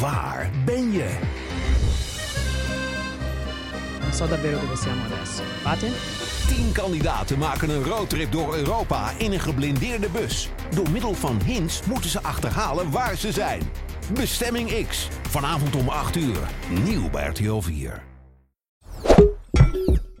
[0.00, 1.18] Waar ben je?
[4.00, 5.42] Non so davvero dove siamo adesso.
[5.62, 5.88] Fate?
[6.48, 10.48] Tien kandidaten maken een roadtrip door Europa in een geblindeerde bus.
[10.74, 13.62] Door middel van hints moeten ze achterhalen waar ze zijn.
[14.12, 15.08] Bestemming X.
[15.28, 16.48] Vanavond om 8 uur.
[16.84, 18.02] Nieuw bij RTL 4.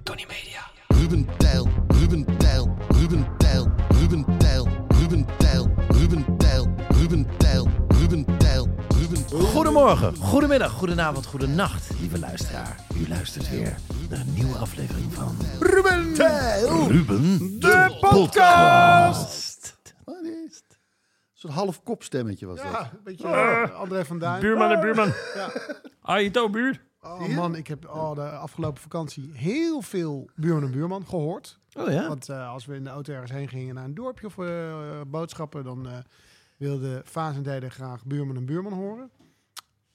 [0.02, 0.70] Tony Media.
[0.88, 7.68] Ruben Tijl, Ruben Tijl, Ruben Tijl, Ruben Tijl, Ruben Tijl, Ruben Tijl, Ruben Tijl,
[9.34, 12.86] Goedemorgen, goedemiddag, goedenavond, goedenacht, lieve luisteraar.
[12.96, 13.76] U luistert weer
[14.10, 16.88] naar een nieuwe aflevering van Ruben Tijl.
[16.88, 19.76] Ruben De Podcast.
[20.04, 20.78] Wat is het?
[21.32, 22.70] Zo'n half kopstemmetje was dat.
[22.70, 24.40] Ja, een beetje eh, André van Duin.
[24.40, 25.12] Buurman en buurman.
[25.34, 25.52] Ja.
[26.00, 26.80] Aito, buurt.
[27.00, 31.58] Oh man, ik heb oh, de afgelopen vakantie heel veel buurman en buurman gehoord.
[31.72, 32.08] Oh ja?
[32.08, 35.00] Want eh, als we in de auto ergens heen gingen naar een dorpje of eh,
[35.06, 35.98] boodschappen, dan eh
[37.14, 39.10] en Dede graag buurman en buurman horen.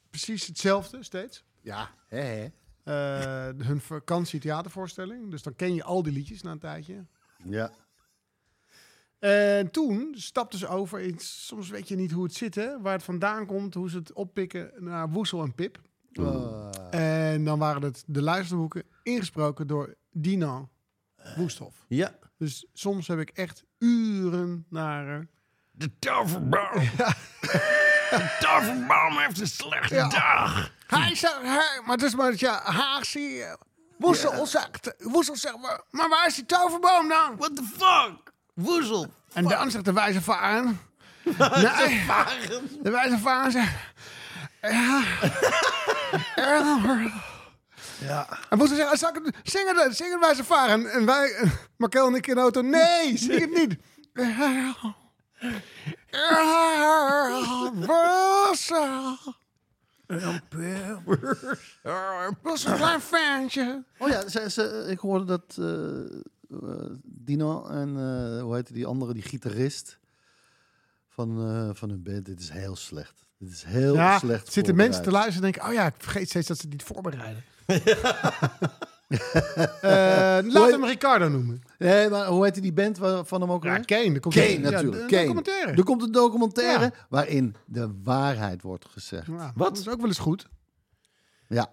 [0.10, 1.44] Precies hetzelfde steeds.
[1.62, 2.50] Ja, hè, hè.
[2.84, 5.32] Eh, hun vakantietheatervoorstelling.
[5.32, 7.06] Dus dan ken je al die liedjes na een tijdje.
[7.44, 7.72] Ja.
[9.20, 12.94] En toen stapten ze over iets, soms weet je niet hoe het zit, hè, waar
[12.94, 15.82] het vandaan komt, hoe ze het oppikken naar Woesel en Pip.
[16.14, 16.70] Ah.
[16.92, 20.70] En dan waren het de luisterboeken ingesproken door Dino
[21.36, 21.86] Woesthof.
[21.88, 22.18] Ja.
[22.38, 25.28] Dus soms heb ik echt uren naar...
[25.72, 25.92] De.
[26.00, 27.88] De
[28.40, 30.08] toverboom heeft een slechte Ja.
[30.10, 30.72] dag.
[30.88, 33.54] Hij zegt, hij, maar het is maar, ja, Haagsie, eh,
[33.98, 37.36] Woesel zegt, Woesel zegt, maar, maar waar is die toverboom dan?
[37.38, 38.32] What the fuck?
[38.54, 39.08] Woezel.
[39.34, 40.80] En dan zegt de wijze varen,
[41.24, 42.06] nee,
[42.82, 43.72] de wijze varen zegt,
[44.62, 45.02] ja,
[48.02, 48.28] ja.
[48.50, 50.72] En Woesel zegt, zal ik het, zing het, zing het wijze varen.
[50.72, 53.76] En, en wij, eh, Markel en ik in de auto, nee, zing het niet.
[62.42, 63.84] Was een klein ventje.
[63.98, 66.00] Oh ja, ze, ze, ik hoorde dat eh,
[66.70, 70.00] eh, Dino en eh, hoe heet die andere, die gitarist
[71.10, 72.26] van, eh, van hun band.
[72.26, 73.28] Dit is heel slecht.
[73.38, 74.52] Dit is heel Ja, slecht.
[74.54, 75.24] zitten mensen te voorbereid.
[75.26, 77.44] luisteren en denken, oh ja, ik vergeet steeds dat ze het niet voorbereiden.
[79.82, 79.90] Eh,
[80.44, 81.62] laat hem Ricardo noemen.
[81.78, 83.86] Nee, maar hoe heet die band van hem ook Ja, weer?
[83.86, 84.14] Kane.
[84.14, 85.02] Er komt Kane ja, natuurlijk.
[85.02, 85.22] Een Kane.
[85.24, 85.72] documentaire.
[85.72, 86.92] Er komt een documentaire Ja.
[87.10, 89.28] waarin de waarheid wordt gezegd.
[89.28, 89.68] Ja, Wat?
[89.70, 90.48] Dat is ook wel eens goed.
[91.48, 91.70] Ja.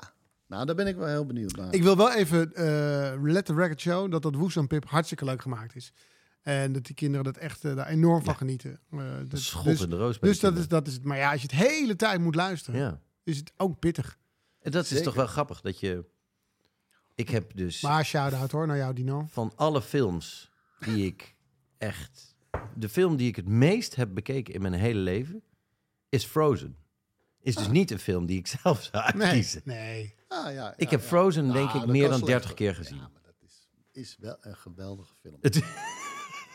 [0.47, 1.75] Nou, daar ben ik wel heel benieuwd naar.
[1.75, 5.25] Ik wil wel even eh let the record show dat dat Woes en Pip hartstikke
[5.25, 5.93] leuk gemaakt is.
[6.43, 8.81] En dat die kinderen dat echt eh, daar enorm van genieten.
[9.29, 11.05] Dat- Schot dus in de roos dus dat is, dat is het.
[11.05, 13.01] Maar ja, als je het hele tijd moet luisteren, Ja.
[13.25, 14.19] is het ook pittig.
[14.61, 16.05] En dat is toch wel grappig dat je...
[17.17, 19.27] Ik heb dus Maar shout-out hoor, naar jou Dino.
[19.31, 21.35] van alle films die ik
[21.79, 22.35] echt...
[22.75, 25.43] De film die ik het meest heb bekeken in mijn hele leven
[26.09, 26.77] is Frozen.
[27.41, 29.15] Is dus niet een film die ik zelf zou Ah.
[29.15, 29.61] Nee, uitkiezen.
[29.65, 30.15] nee.
[30.29, 31.07] Ah, ja, Ik heb ja.
[31.07, 32.97] Frozen Nou, denk ik dat meer dan slecht 30 keer gezien.
[32.99, 35.41] Ja, maar dat is, is wel een geweldige film.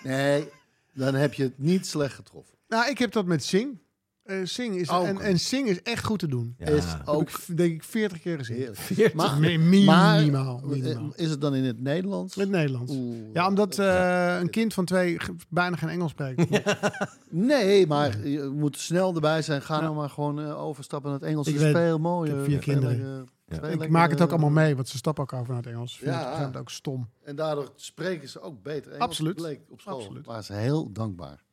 [0.03, 0.49] Nee,
[0.93, 2.57] dan heb je het niet slecht getroffen.
[2.67, 3.79] Nou, ik heb dat met Sing.
[4.23, 5.05] Eh Sing is, Ook.
[5.05, 6.55] en, en Sing is echt goed te doen.
[6.57, 6.65] Ja.
[6.65, 8.55] Is Heb ook ik denk ik 40 keer gezien.
[8.55, 9.13] heerlijk.
[9.13, 11.13] Maar, Mi- minimaal, maar, minimaal.
[11.15, 12.35] eh, is het dan in het Nederlands?
[12.35, 12.91] In het Nederlands.
[12.95, 13.15] Oeh.
[13.33, 15.17] Ja, omdat eh, een kind van twee
[15.49, 16.47] bijna geen Engels spreekt.
[17.33, 19.61] Nee, maar je moet snel erbij zijn.
[19.61, 21.47] Ga nou maar gewoon overstappen naar het Engels.
[21.47, 22.31] Ik is weet, veel mooier.
[22.33, 23.27] ik heb vier kinderen.
[23.47, 23.61] Ja.
[23.67, 25.97] ik maak het ook allemaal mee, want ze stappen ook over naar het Engels.
[25.97, 26.29] Vind Ja.
[26.29, 27.09] ik vind het ook stom.
[27.23, 29.07] En daardoor spreken ze ook beter Engels.
[29.07, 29.35] Absoluut.
[29.35, 29.95] bleek op school.
[29.99, 30.25] Absoluut.
[30.25, 31.43] Waren ze heel dankbaar.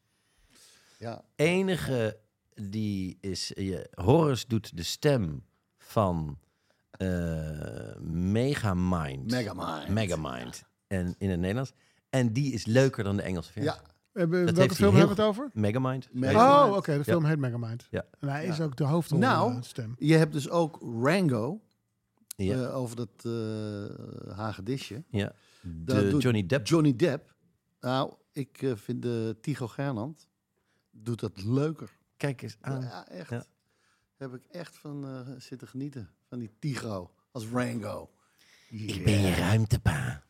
[0.99, 1.23] Ja.
[1.37, 2.17] enige
[2.61, 3.53] die is...
[3.55, 5.45] je Horus doet de stem
[5.79, 6.39] van
[6.91, 9.31] eh Megamind.
[9.31, 9.89] Megamind.
[9.89, 10.65] Megamind.
[10.87, 11.73] En in het Nederlands.
[12.11, 13.73] En die is leuker dan de Engelse versie.
[13.73, 13.81] Ja.
[14.13, 15.51] Hebben, Dat welke film hebben we heel het over?
[15.61, 16.09] Megamind.
[16.13, 16.71] Megamind.
[16.71, 16.97] Oh, oké.
[16.97, 17.87] de film heet Megamind.
[17.91, 18.05] Ja.
[18.21, 18.65] En hij is Ja.
[18.65, 19.95] ook de hoofdrol Nou, eh, stem.
[19.99, 21.61] Je hebt dus ook Rango.
[22.37, 22.63] Ja.
[22.63, 25.05] eh, over dat eh hagedisje.
[25.11, 25.33] ja.
[25.63, 26.67] Dat De doet Johnny Depp.
[26.67, 27.35] Johnny Depp.
[27.81, 30.29] Nou, ik eh, vind de Tycho Gernand
[30.91, 31.98] doet dat leuker.
[32.19, 32.83] Kijk eens aan.
[32.83, 33.31] Ja, echt.
[33.31, 33.45] Ja.
[34.17, 36.11] Heb ik echt van eh, zitten genieten.
[36.29, 38.11] Van die Tycho als Rango.
[38.71, 40.23] Ik ben je ruimtepa.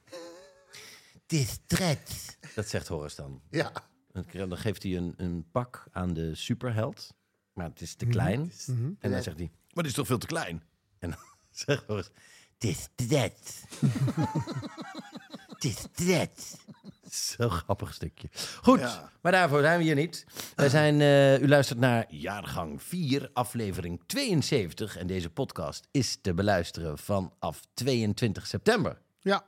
[1.22, 2.36] Het is stretch.
[2.54, 3.42] Dat zegt Horus dan.
[3.50, 3.72] Ja.
[4.12, 7.14] Dan krijg- Dan geeft hij een, een pak aan de superheld.
[7.52, 8.14] Maar het is te Mhm.
[8.14, 8.52] klein.
[8.98, 10.62] En dan zegt hij, maar dit is toch veel te klein?
[10.98, 11.18] En dan
[11.50, 12.10] zegt Boris,
[12.58, 12.88] het is
[17.36, 18.28] Zo'n grappig stukje.
[18.62, 19.10] Goed, Ja.
[19.22, 20.24] maar daarvoor zijn we hier niet.
[20.54, 24.96] Wij zijn, eh, u luistert naar jaargang 4, aflevering 72.
[24.96, 28.98] En deze podcast is te beluisteren vanaf 22 september.
[29.20, 29.44] Ja.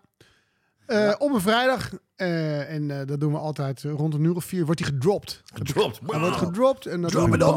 [0.86, 4.64] Eh, Op een vrijdag, eh, en dat doen we altijd rond een uur of vier,
[4.64, 5.42] wordt hij gedropt.
[5.54, 6.00] Gedropt.
[6.06, 7.54] Hij wordt gedropt en dat Drop doen we dan,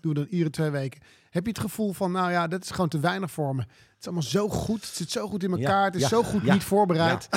[0.00, 1.00] doen we dan iedere twee weken.
[1.30, 3.60] Heb je het gevoel van, nou ja, dat is gewoon te weinig voor me.
[3.62, 3.70] Het
[4.00, 6.22] is allemaal zo goed, het zit zo goed in elkaar, Ja, het is ja, zo
[6.22, 7.28] goed ja, niet voorbereid.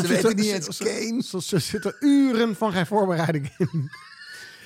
[0.00, 1.22] Soms Ze weten niet eens Kane.
[1.22, 3.90] Soms zitten uren van geen voorbereiding in.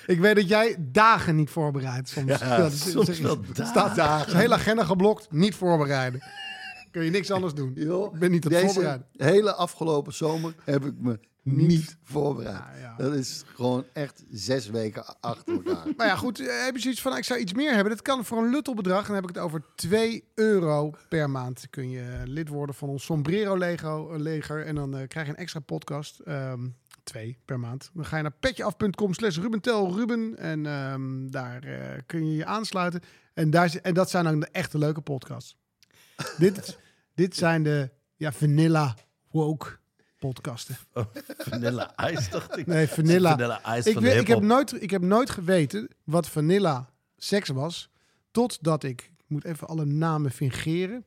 [0.07, 2.09] Ik weet dat jij dagen niet voorbereidt.
[2.09, 4.27] Soms, Ja, dat is- soms zeg- wel Staat daar.
[4.27, 6.21] Is hele agenda geblokt, niet voorbereiden.
[6.91, 7.69] Kun je niks anders doen.
[7.77, 9.07] Ik ben niet aan het Deze voorbereiden.
[9.17, 12.57] hele afgelopen zomer heb ik me niet voorbereid.
[12.57, 12.97] Ja, ja.
[12.97, 15.87] Dat is gewoon echt zes weken achter elkaar.
[15.97, 16.41] Maar ja, goed.
[16.41, 17.93] eh, Heb je zoiets van, ik zou iets meer hebben?
[17.93, 19.07] Dat kan voor een luttelbedrag.
[19.07, 21.67] Dan heb ik het over 2 euro per maand.
[21.71, 24.67] Kun je lid worden van ons Sombrero Lego, eh, leger.
[24.67, 26.19] En dan eh, krijg je een extra podcast.
[26.19, 26.67] Ehm
[27.03, 27.91] twee per maand.
[27.95, 30.37] Dan ga je naar petjeaf.com slash Rubentel Ruben.
[30.39, 33.01] En ehm, daar eh, kun je je aansluiten.
[33.35, 35.57] En, daar, en dat zijn dan de echte leuke podcasts.
[36.39, 36.79] dit,
[37.15, 38.97] dit zijn de ja, vanilla
[39.31, 39.79] woke
[40.19, 40.77] podcasten.
[41.51, 42.67] Vanilla Ice, dacht ik.
[42.67, 43.31] Nee, vanilla.
[43.31, 47.49] Vanilla Ice Ik, van weet- ik, heb nooit, ik heb nooit geweten wat vanilla seks
[47.49, 47.91] was.
[48.31, 51.05] Totdat ik, ik moet even alle namen fingeren.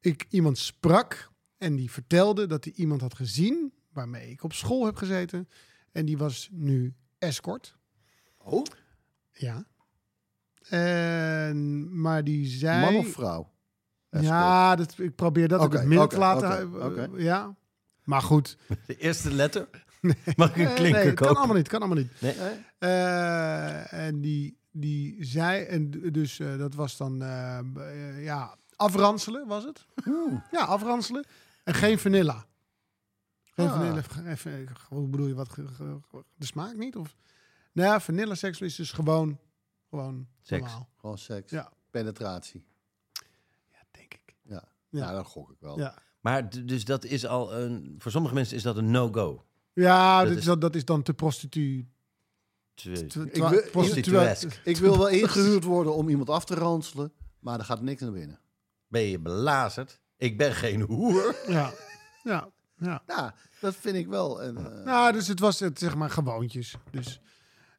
[0.00, 4.84] Ik iemand sprak en die vertelde dat hij iemand had gezien waarmee ik op school
[4.84, 5.48] heb gezeten.
[5.92, 7.76] En die was nu escort.
[8.38, 8.64] Oh,
[9.32, 9.64] Ja.
[10.68, 12.80] En, maar die zei...
[12.80, 13.50] man of vrouw?
[14.10, 17.20] Ja, dat, ik probeer dat in het midden te laten.
[17.22, 17.56] Ja.
[18.04, 18.56] Maar goed.
[18.86, 19.68] De eerste letter?
[20.36, 21.68] Mag ik een Eh, klinker nee, kan allemaal niet.
[21.68, 22.20] Kan allemaal niet.
[22.20, 22.34] Nee?
[22.78, 27.16] Eh, en die, die zei, en dus eh, dat was dan,
[28.18, 29.86] ja, afranselen was het?
[30.50, 31.24] Ja, afranselen.
[31.64, 32.46] En geen vanilla.
[33.44, 33.76] Geen Ah.
[33.76, 34.02] vanilla.
[34.30, 35.54] Even, hoe bedoel je, wat,
[36.36, 36.96] de smaak niet?
[36.96, 37.16] Of?
[37.72, 39.38] Nou ja, vanilla seks is dus gewoon,
[39.90, 40.60] gewoon Seks.
[40.62, 40.88] normaal.
[40.96, 41.50] Gewoon seks.
[41.50, 41.72] Ja.
[41.90, 42.64] Penetratie.
[43.70, 44.34] Ja, denk ik.
[44.42, 44.64] Ja.
[44.88, 44.98] Ja.
[45.04, 45.12] Ja.
[45.12, 45.78] dat gok ik wel.
[45.78, 47.94] Ja, Maar dus dat is al een...
[47.98, 49.44] Voor sommige mensen is dat een no-go.
[49.72, 51.86] ja Dat is- is, dat is dan te prostitu...
[52.74, 54.60] Twee- twa- Ik wil- Prostituesk.
[54.64, 58.12] Ik wil wel ingehuurd worden om iemand af te ranselen, maar er gaat niks naar
[58.12, 58.38] binnen.
[58.88, 60.00] Ben je belazerd?
[60.16, 61.36] Ik ben geen hoer.
[61.48, 61.72] Ja,
[62.22, 63.02] ja, ja.
[63.06, 64.42] Ja, dat vind ik wel.
[64.42, 66.74] En, eh, Nou, dus het was het, zeg maar gewoontjes.
[66.90, 67.20] Dus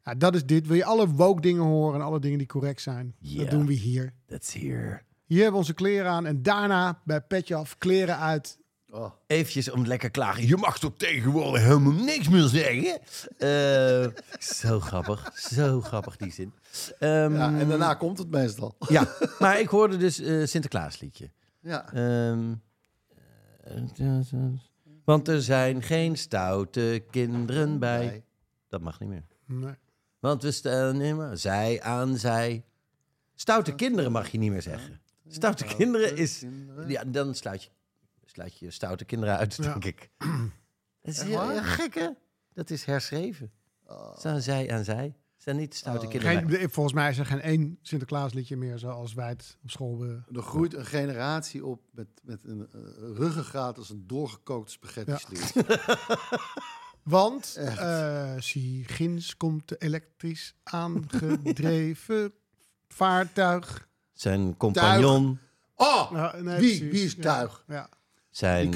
[0.04, 0.68] ja, dat is dit.
[0.68, 3.16] Wil je alle woke dingen horen en alle dingen die correct zijn?
[3.20, 4.14] Dat doen we hier.
[4.28, 5.02] That's here.
[5.34, 8.60] Hier hebben we onze kleren aan en daarna bij Petje Af kleren uit.
[8.90, 10.48] oh, Eventjes om lekker klagen.
[10.48, 13.00] Je mag toch tegenwoordig helemaal niks meer zeggen?
[13.38, 14.22] Eh,
[14.60, 15.32] zo grappig.
[15.36, 16.54] Zo grappig die zin.
[17.00, 18.76] Ehm, ja, en daarna komt het meestal.
[18.88, 19.08] ja,
[19.40, 21.32] maar ik hoorde dus eh Sinterklaasliedje.
[21.60, 21.94] Ja.
[21.94, 22.54] Ehm,
[23.64, 24.38] eh,
[25.06, 28.06] want er zijn geen stoute kinderen bij.
[28.06, 28.24] Nee.
[28.70, 29.26] Dat mag niet meer.
[29.46, 29.76] Nee.
[30.20, 32.64] Want we staan immer zij aan zij.
[33.36, 35.02] Stoute kinderen mag je niet meer zeggen.
[35.28, 36.40] Stoute kinderen is...
[36.40, 36.90] kinderen.
[36.90, 37.70] Ja, dan sluit je,
[38.26, 39.64] sluit je stoute kinderen uit, Ja.
[39.64, 40.10] denk ik.
[41.02, 41.52] Dat is Echt heel, waar?
[41.52, 42.10] heel gek, hè?
[42.54, 43.52] Dat is herschreven.
[43.86, 44.18] Oh.
[44.18, 45.16] Staan zij aan zij.
[45.38, 46.12] Staan niet stoute Oh.
[46.12, 50.26] kinderen volgens mij is er geen één Sinterklaasliedje meer zoals wij het op school hebben.
[50.36, 52.82] Er groeit een generatie op met, met een uh,
[53.18, 55.12] ruggengraat als een doorgekookte spaghetti
[55.54, 55.98] Ja.
[57.04, 57.78] Want Echt.
[57.78, 62.34] eh zie, ginds komt de elektrisch aangedreven
[62.88, 63.90] vaartuig.
[64.14, 65.40] Zijn compagnon,
[65.76, 67.64] Oh, nee, wie, wie is tuig?
[67.68, 67.90] Ja,
[68.30, 68.74] zijn,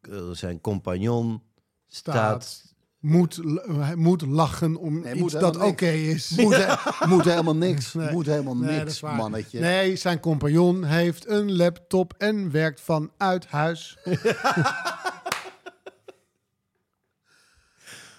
[0.00, 1.42] eh, zijn compagnon
[1.86, 2.42] staat.
[2.44, 2.66] staat...
[3.00, 6.30] Moet, hij moet lachen om Nee, iets moet dat oké is.
[6.36, 7.94] moet, he- moet helemaal niks.
[7.94, 8.10] Nee.
[8.12, 9.14] Moet helemaal Nee, niks, waar.
[9.14, 9.60] mannetje.
[9.60, 13.96] Nee, zijn compagnon heeft een laptop en werkt vanuit huis.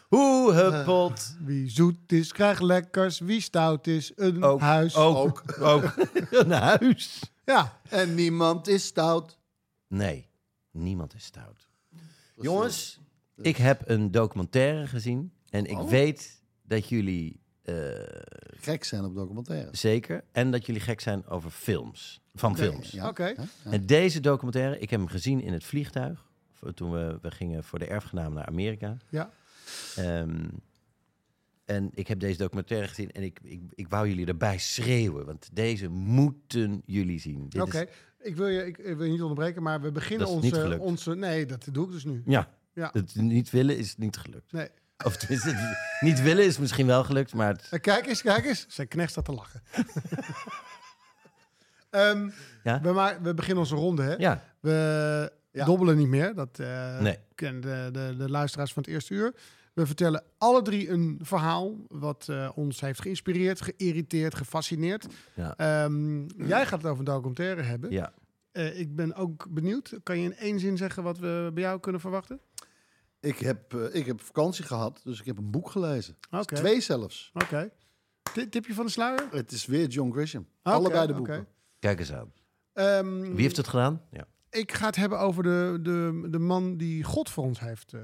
[0.10, 1.36] Hoe huppelt...
[1.40, 3.20] Wie zoet is, krijgt lekkers.
[3.20, 4.96] Wie stout is, een Ook, huis.
[4.96, 5.94] ook, ook,
[6.32, 7.22] een huis.
[7.46, 9.38] Ja, En niemand is stout.
[9.88, 10.28] Nee,
[10.72, 11.68] niemand is stout.
[12.36, 13.00] Jongens,
[13.36, 15.34] ik heb een documentaire gezien.
[15.50, 15.90] En ik Oh.
[15.90, 17.76] weet dat jullie eh,
[18.60, 19.80] Gek zijn op documentaires.
[19.80, 20.24] zeker...
[20.32, 22.22] en dat jullie gek zijn over films.
[22.34, 22.92] Van films.
[22.92, 23.08] Ja.
[23.08, 23.26] oké.
[23.26, 23.44] Ja.
[23.64, 26.28] En deze documentaire, ik heb hem gezien in het vliegtuig.
[26.74, 28.98] Toen we, we gingen voor de erfgenaam naar Amerika.
[29.10, 29.32] Ja.
[29.96, 30.48] Ehm,
[31.66, 35.26] en ik heb deze documentaire gezien en ik, ik, ik wou jullie erbij schreeuwen.
[35.26, 37.50] Want deze moeten jullie zien.
[37.60, 37.88] Oké, is-
[38.22, 41.16] ik, wil je, ik, ik wil je niet onderbreken, maar we beginnen onze, onze...
[41.16, 42.22] Nee, dat doe ik dus nu.
[42.26, 42.90] ja, Ja.
[42.94, 44.52] het niet willen is niet gelukt.
[44.52, 44.68] Nee.
[45.06, 45.56] Of het
[46.00, 48.66] niet willen is misschien wel gelukt, maar het, Eh, Kijk eens, kijk eens.
[48.70, 49.62] Zijn knecht staat te lachen.
[51.90, 52.30] Ehm,
[52.64, 52.82] Ja?
[52.82, 54.14] we, maar, we beginnen onze ronde, hè?
[54.16, 55.66] ja, We Ja.
[55.66, 56.34] dobbelen niet meer.
[56.36, 57.18] Dat eh, Nee.
[57.36, 59.34] kennen de, de, de luisteraars van het eerste uur.
[59.74, 65.06] We vertellen alle drie een verhaal wat eh, ons heeft geïnspireerd, geïrriteerd, gefascineerd.
[65.36, 67.92] ja, Ehm, jij gaat het over een documentaire hebben.
[67.92, 68.14] ja.
[68.52, 69.94] Eh, ik ben ook benieuwd.
[70.04, 72.40] Kan je in één zin zeggen wat we bij jou kunnen verwachten?
[73.20, 76.18] Ik heb, eh, ik heb vakantie gehad, dus ik heb een boek gelezen.
[76.32, 76.56] Oké.
[76.56, 77.32] Twee zelfs.
[77.34, 77.70] Oké.
[78.34, 79.28] Ti- Tipje van de sluier?
[79.32, 80.48] Het is weer John Grisham.
[80.62, 81.48] Allebei de boeken.
[81.80, 82.34] Kijk eens aan.
[82.74, 84.02] Ehm, Wie heeft het gedaan?
[84.12, 84.26] Ja.
[84.50, 88.02] Ik ga het hebben over de, de, de man die God voor ons heeft eh,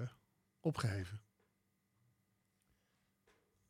[0.60, 1.22] opgeheven.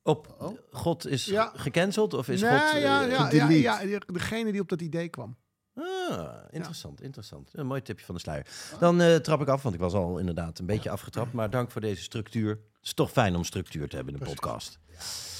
[0.07, 0.57] Op, Oh.
[0.71, 1.51] God is Ja.
[1.55, 2.59] gecanceld of is Nee, God...
[2.59, 3.59] ja, eh, ja, ja, gedelete?
[3.61, 5.35] ja, degene die op dat idee kwam.
[5.75, 7.49] Ah, interessant, interessant.
[7.53, 8.45] Een mooi tipje van de sluier.
[8.79, 11.33] Dan eh, trap ik af, want ik was al inderdaad een beetje afgetrapt.
[11.33, 12.49] Maar dank voor deze structuur.
[12.49, 14.79] Het is toch fijn om structuur te hebben in een podcast.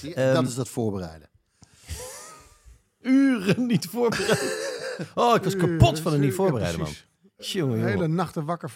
[0.02, 0.14] Je?
[0.14, 1.30] Ehm, dat is dat voorbereiden.
[3.02, 4.74] Uren niet voorbereid.
[5.16, 6.94] Oh, ik was kapot van het niet voorbereiden, man.
[7.38, 8.72] Jongen, Hele nachten wakker,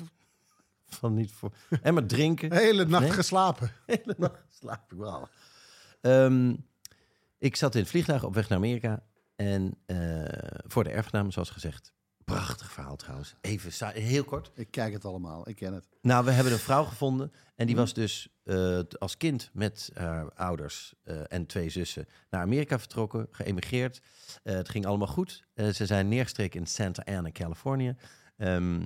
[0.87, 1.51] Van niet voor...
[1.81, 2.53] En maar drinken.
[2.53, 3.11] hele nacht Nee?
[3.13, 3.71] geslapen.
[3.85, 4.97] hele nacht slaap ik
[6.01, 6.55] Ehm,
[7.37, 9.03] ik zat in het vliegtuig op weg naar Amerika.
[9.35, 9.97] En eh,
[10.63, 11.93] voor de erfgenaam, zoals gezegd.
[12.23, 13.35] Prachtig verhaal trouwens.
[13.41, 14.51] Even heel kort.
[14.55, 15.87] Ik kijk het allemaal, ik ken het.
[16.01, 17.31] Nou, we hebben een vrouw gevonden.
[17.55, 22.41] En die was dus eh, als kind met haar ouders eh, en twee zussen naar
[22.41, 24.01] Amerika vertrokken, geëmigreerd.
[24.43, 25.45] Het ging allemaal goed.
[25.55, 27.95] Ze zijn neergestreken in Santa Ana, Californië.
[28.37, 28.85] Ehm,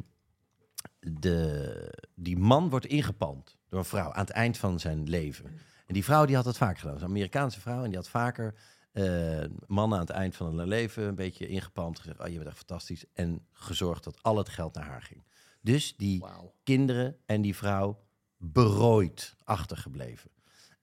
[0.99, 5.59] de, die man wordt ingepalmd door een vrouw aan het eind van zijn leven.
[5.93, 6.93] En die vrouw die had het vaak gedaan.
[6.93, 8.55] Dat een Amerikaanse vrouw en die had vaker
[8.91, 11.99] eh, mannen aan het eind van hun leven een beetje ingepalmd.
[11.99, 13.05] Gezegd, oh, je bent echt fantastisch.
[13.13, 15.23] En gezorgd dat al het geld naar haar ging.
[15.61, 16.25] Dus die
[16.63, 18.03] kinderen en die vrouw
[18.37, 20.31] berooid achtergebleven.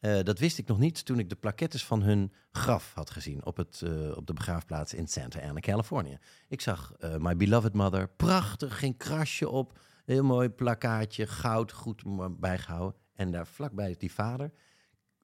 [0.01, 3.45] Eh, dat wist ik nog niet toen ik de plaquettes van hun graf had gezien
[3.45, 6.19] op, het, eh, op de begraafplaats in Santa Ana, Californië.
[6.49, 12.03] Ik zag My Beloved Mother, prachtig, geen krasje op, heel mooi plakkaatje, goud, goed
[12.41, 13.01] bijgehouden.
[13.15, 14.53] En daar vlakbij is die vader,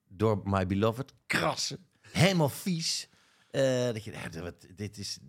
[0.07, 3.09] door My Beloved, krassen, helemaal vies.
[3.49, 5.19] Eh, dat je, ja, wat- dit is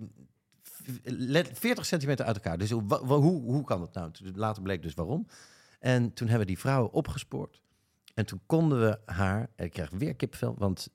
[1.05, 2.59] let- 40 centimeter uit elkaar.
[2.59, 4.11] Dus hoe, hoe, hoe kan dat nou?
[4.35, 5.27] Later bleek dus waarom.
[5.81, 7.63] En toen hebben we die vrouw opgespoord.
[8.15, 10.89] En toen konden we haar, ik krijg weer kipvel, want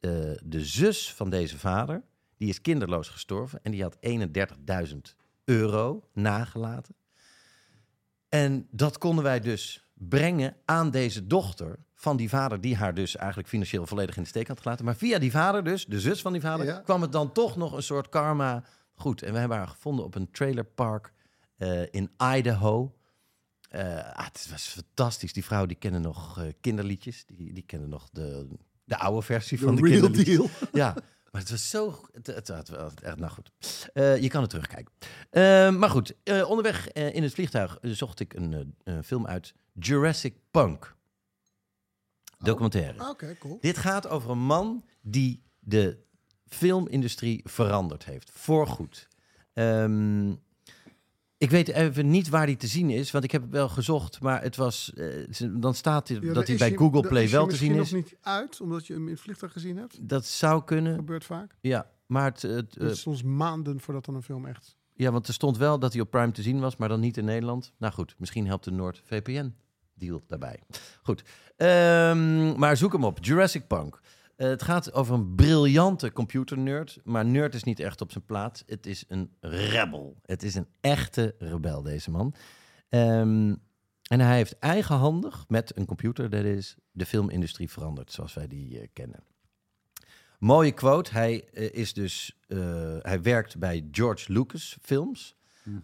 [0.00, 0.10] eh,
[0.44, 2.02] de zus van deze vader,
[2.36, 3.96] die is kinderloos gestorven en die had
[4.86, 6.94] 31.000 euro nagelaten.
[8.28, 13.16] En dat konden wij dus brengen aan deze dochter van die vader, die haar dus
[13.16, 14.84] eigenlijk financieel volledig in de steek had gelaten.
[14.84, 16.80] Maar via die vader dus, de zus van die vader, Ja.
[16.84, 19.22] kwam het dan toch nog een soort karma goed.
[19.22, 21.12] En we hebben haar gevonden op een trailerpark
[21.56, 22.94] eh, in Idaho.
[23.68, 25.32] Eh, ah, het was fantastisch.
[25.32, 27.24] Die vrouw die kende nog eh, kinderliedjes.
[27.26, 28.48] Die, die kende nog de,
[28.84, 30.48] de oude versie van de real deal.
[30.72, 30.94] Ja,
[31.30, 32.00] maar het was zo...
[32.12, 33.50] Het, het, het, het- echt, nou goed.
[33.94, 34.92] Je kan het terugkijken.
[35.78, 36.14] Maar goed,
[36.46, 39.54] onderweg in het vliegtuig zocht ik een, een film uit.
[39.78, 40.96] Jurassic Punk.
[42.38, 43.08] Documentaire.
[43.10, 43.58] Oké, cool.
[43.60, 45.98] Dit gaat over een man die de
[46.46, 48.30] filmindustrie veranderd heeft.
[48.30, 49.08] Voorgoed.
[49.52, 50.30] Ehm,
[51.38, 54.20] ik weet even niet waar die te zien is, want ik heb het wel gezocht.
[54.20, 57.30] Maar het was, eh, dan staat hij Ja, dat hij is bij Google Play is
[57.30, 57.76] wel te zien is.
[57.78, 60.08] misschien nog niet uit, omdat je hem in het vliegtuig gezien hebt.
[60.08, 61.56] Dat zou kunnen, gebeurt vaak.
[61.60, 61.92] ja.
[62.06, 64.76] Maar het, het, Het is soms maanden voordat dan een film echt...
[64.94, 67.16] ja, want er stond wel dat hij op Prime te zien was, maar dan niet
[67.16, 67.72] in Nederland.
[67.78, 68.70] Nou goed, misschien helpt de
[69.96, 70.60] NoordVPN-deal daarbij.
[71.02, 71.24] Goed,
[71.56, 74.00] Ehm, maar zoek hem op, Jurassic Punk.
[74.36, 78.62] Eh, het gaat over een briljante computernerd, maar nerd is niet echt op zijn plaats.
[78.66, 80.16] Het is een rebel.
[80.22, 82.34] Het is een echte rebel, deze man.
[82.88, 83.54] Ehm,
[84.02, 88.80] en hij heeft eigenhandig met een computer, dat is, de filmindustrie veranderd zoals wij die
[88.80, 89.22] eh, kennen.
[90.38, 91.12] Mooie quote.
[91.12, 92.38] Hij eh, is dus,
[93.02, 95.36] hij werkt bij George Lucas Films.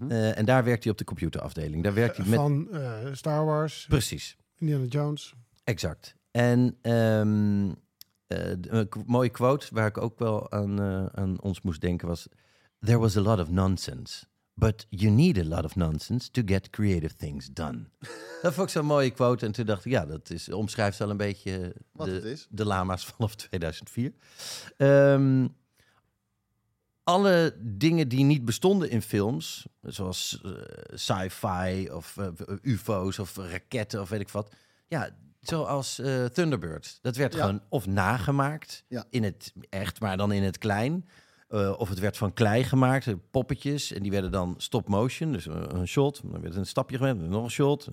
[0.08, 1.82] Eh, en daar werkt hij op de computerafdeling.
[1.82, 2.38] Daar werkt hij met.
[2.38, 5.34] Van eh, Star Wars, Precies, Indiana Jones.
[5.64, 6.14] exact.
[6.30, 7.70] En ehm,
[8.26, 12.28] eh, een mooie quote waar ik ook wel aan, eh, aan ons moest denken was:
[12.80, 14.24] There was a lot of nonsense.
[14.54, 17.84] But you need a lot of nonsense to get creative things done.
[18.42, 19.46] dat vond ik zo'n mooie quote.
[19.46, 22.46] En toen dacht ik, ja, dat is, omschrijft wel een beetje Wat de, het is.
[22.50, 24.12] de lama's vanaf 2004.
[24.76, 25.46] Ehm,
[27.04, 30.50] alle dingen die niet bestonden in films, zoals eh,
[30.94, 32.26] sci-fi of eh,
[32.62, 34.54] UFO's of raketten of weet ik wat.
[34.88, 36.98] Ja, zoals eh, Thunderbird.
[37.02, 37.40] Dat werd Ja.
[37.40, 39.04] gewoon of nagemaakt Ja.
[39.10, 41.08] in het echt, maar dan in het klein.
[41.76, 43.92] Of het werd van klei gemaakt, poppetjes.
[43.92, 46.20] En die werden dan stop motion, dus een, shot.
[46.24, 47.88] Dan werd een stapje gemaakt, nog een shot.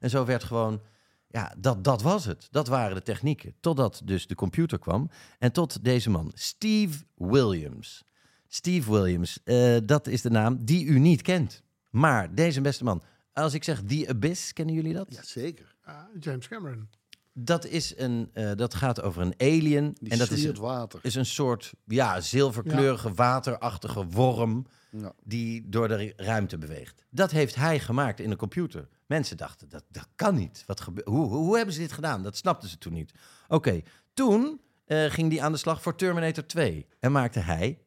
[0.00, 0.80] En zo werd gewoon
[1.26, 2.48] ja, dat, dat was het.
[2.50, 3.54] Dat waren de technieken.
[3.60, 5.10] Totdat dus de computer kwam.
[5.38, 8.04] En tot deze man, Steve Williams.
[8.52, 11.62] Steve Williams, eh, dat is de naam die u niet kent.
[11.90, 13.02] Maar deze beste man,
[13.32, 15.06] als ik zeg The Abyss, kennen jullie dat?
[15.14, 15.74] Jazeker.
[15.84, 16.88] Ah, James Cameron.
[17.32, 19.96] Dat, is een, eh, dat gaat over een alien.
[20.00, 21.00] Die en dat is, water.
[21.02, 25.12] is een soort ja, zilverkleurige, waterachtige worm Ja.
[25.24, 27.04] die door de ruimte beweegt.
[27.10, 28.88] Dat heeft hij gemaakt in een computer.
[29.06, 30.62] Mensen dachten, dat, dat kan niet.
[30.66, 32.22] Wat gebe- hoe, hoe, hoe hebben ze dit gedaan?
[32.22, 33.12] Dat snapten ze toen niet.
[33.48, 33.82] Oké,
[34.14, 36.86] toen eh, ging hij aan de slag voor Terminator 2.
[37.00, 37.78] En maakte hij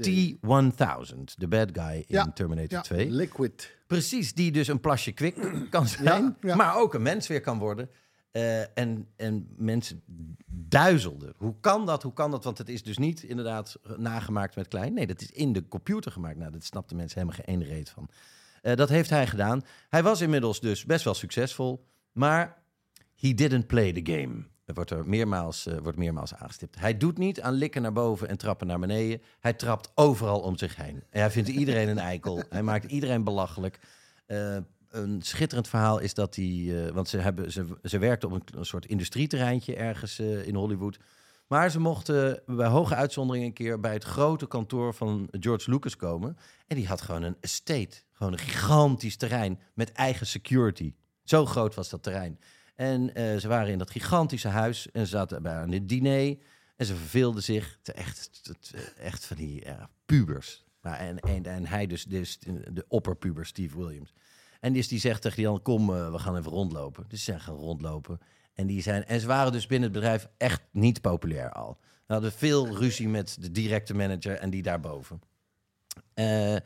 [0.00, 2.80] T-1000, de bad guy in Ja, Terminator ja.
[2.80, 3.10] 2.
[3.10, 3.76] Liquid.
[3.86, 5.36] Precies, die dus een plasje kwik
[5.70, 6.56] kan zijn, ja.
[6.56, 7.90] maar ook een mens weer kan worden.
[8.30, 10.02] Eh, en, en mensen
[10.46, 11.34] duizelden.
[11.36, 12.02] Hoe kan dat?
[12.02, 12.44] Hoe kan dat?
[12.44, 14.94] Want het is dus niet inderdaad nagemaakt met klein.
[14.94, 16.36] Nee, dat is in de computer gemaakt.
[16.36, 18.08] Nou, dat snapten mensen helemaal geen ene reet van.
[18.62, 19.62] Eh, dat heeft hij gedaan.
[19.88, 21.86] Hij was inmiddels dus best wel succesvol.
[22.12, 22.62] Maar
[23.14, 24.44] he didn't play the game.
[24.72, 26.78] Er wordt er meermaals, eh, wordt meermaals aangestipt.
[26.78, 29.22] Hij doet niet aan likken naar boven en trappen naar beneden.
[29.40, 31.02] Hij trapt overal om zich heen.
[31.10, 32.42] En hij vindt iedereen een eikel.
[32.48, 33.78] Hij maakt iedereen belachelijk.
[34.26, 34.56] Eh,
[34.88, 36.84] een schitterend verhaal is dat hij...
[36.84, 40.98] eh, want ze, hebben, ze, ze werkte op een, een soort industrieterreintje ergens in Hollywood.
[41.46, 43.80] Maar ze mochten bij hoge uitzondering een keer...
[43.80, 46.36] bij het grote kantoor van George Lucas komen.
[46.66, 47.96] En die had gewoon een estate.
[48.12, 50.94] Gewoon een gigantisch terrein met eigen security.
[51.24, 52.38] Zo groot was dat terrein.
[52.82, 56.38] En eh, ze waren in dat gigantische huis en zaten bij aan het diner.
[56.76, 57.78] En ze verveelden zich.
[57.82, 59.64] Het, echt, het, echt van die
[60.06, 60.64] pubers.
[60.80, 62.38] Maar en, en, hij dus, dus
[62.72, 64.12] de opperpuber Steve Williams.
[64.60, 67.04] En dus die zegt tegen Jan, kom, eh, we gaan even rondlopen.
[67.08, 68.20] Dus ze zijn gaan rondlopen.
[68.54, 71.78] En, die zijn, en ze waren dus binnen het bedrijf echt niet populair al.
[72.06, 75.20] We hadden veel ruzie met de directe manager en die daarboven.
[76.14, 76.56] Eh,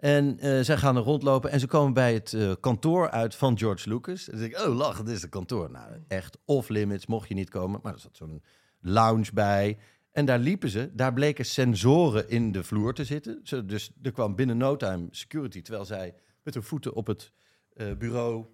[0.00, 3.58] en eh, zij gaan er rondlopen en ze komen bij het eh, kantoor uit van
[3.58, 4.28] George Lucas.
[4.28, 5.70] En dan denk ik, oh lach, dit is het kantoor.
[5.70, 7.80] Nou, echt off-limits, mocht je niet komen.
[7.82, 8.42] Maar er zat zo'n
[8.80, 9.78] lounge bij.
[10.12, 10.90] En daar liepen ze.
[10.94, 13.42] Daar bleken sensoren in de vloer te zitten.
[13.66, 17.32] Dus er kwam binnen no time security, terwijl zij met hun voeten op het
[17.72, 18.46] eh, bureau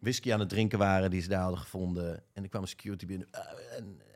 [0.00, 2.22] whisky aan het drinken waren die ze daar hadden gevonden.
[2.32, 3.28] En er kwam security binnen.
[3.30, 3.40] eh,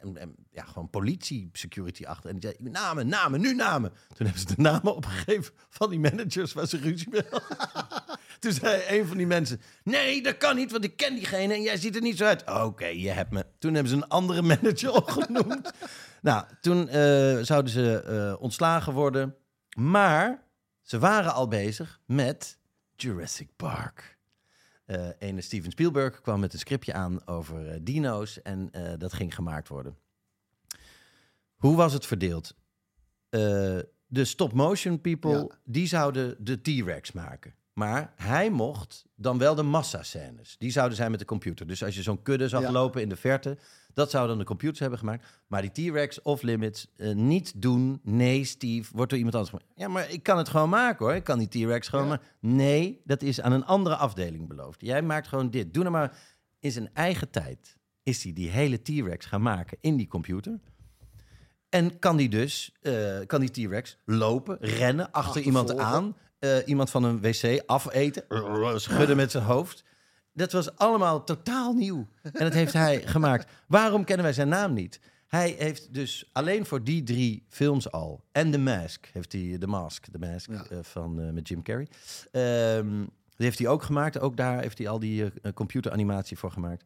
[0.01, 2.31] en, en, ja, gewoon politie security achter.
[2.31, 3.91] En die zei, namen, namen, nu namen.
[4.15, 7.23] Toen hebben ze de namen opgegeven van die managers waar ze ruzie mee.
[8.39, 11.63] Toen zei een van die mensen, nee, dat kan niet, want ik ken diegene en
[11.63, 12.51] jij ziet er niet zo uit.
[12.51, 13.47] Oké, je hebt me.
[13.59, 15.71] Toen hebben ze een andere manager opgenoemd.
[16.23, 19.35] nou, toen eh, zouden ze eh, ontslagen worden.
[19.77, 20.43] Maar
[20.83, 22.59] ze waren al bezig met
[22.97, 24.14] Jurassic Park.
[24.85, 29.13] Eh ene Steven Spielberg kwam met een scriptje aan over eh, dino's en eh, dat
[29.13, 29.97] ging gemaakt worden.
[31.57, 32.55] Hoe was het verdeeld?
[34.07, 35.47] De stop-motion people, Ja.
[35.65, 37.55] die zouden de T-Rex maken.
[37.75, 40.57] Maar hij mocht dan wel de massascènes.
[40.59, 41.67] Die zouden zijn met de computer.
[41.67, 42.71] Dus als je zo'n kudde zag Ja.
[42.73, 43.59] lopen in de verte,
[43.95, 45.27] dat zouden dan de computers hebben gemaakt.
[45.47, 48.01] Maar die T-Rex off-limits eh, niet doen.
[48.03, 49.73] Nee, Steve, wordt door iemand anders gemaakt.
[49.81, 51.15] Ja, maar ik kan het gewoon maken hoor.
[51.15, 52.11] Ik kan die T-Rex gewoon Ja.
[52.11, 52.27] maken.
[52.41, 54.81] Nee, dat is aan een andere afdeling beloofd.
[54.81, 55.75] Jij maakt gewoon dit.
[55.75, 56.17] Doe nou maar
[56.61, 57.77] in zijn eigen tijd.
[58.03, 60.61] Is hij die hele T-Rex gaan maken in die computer?
[61.69, 66.91] En kan die dus, eh, kan die T-Rex lopen, rennen, achter iemand aan, eh, iemand
[66.91, 68.25] van een wc afeten,
[68.81, 69.85] schudden met zijn hoofd.
[70.33, 72.07] Dat was allemaal totaal nieuw.
[72.23, 73.51] En dat heeft hij gemaakt.
[73.69, 75.01] Waarom kennen wij zijn naam niet?
[75.27, 78.25] Hij heeft dus alleen voor die drie films al.
[78.33, 80.65] En The Mask heeft hij, The Mask, The Mask Ja.
[80.71, 81.89] eh, van, eh, met Jim Carrey.
[82.31, 82.99] Ehm,
[83.37, 84.19] die heeft hij ook gemaakt.
[84.19, 86.85] Ook daar heeft hij al die computeranimatie voor gemaakt.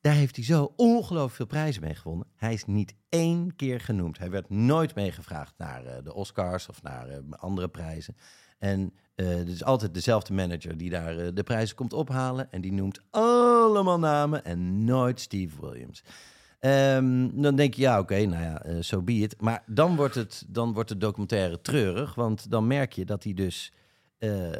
[0.00, 2.26] Daar heeft hij zo ongelooflijk veel prijzen mee gewonnen.
[2.36, 4.18] Hij is niet één keer genoemd.
[4.18, 8.16] Hij werd nooit meegevraagd naar de Oscars of naar andere prijzen.
[8.60, 12.52] En eh het is altijd dezelfde manager die daar eh, de prijzen komt ophalen.
[12.52, 16.02] En die noemt allemaal namen en nooit Steve Williams.
[16.60, 19.40] Ehm, dan denk je, ja, oké, nou ja, zo so be it.
[19.40, 22.14] Maar dan wordt, het, dan wordt de documentaire treurig.
[22.14, 23.72] Want dan merk je dat hij dus
[24.18, 24.50] eh,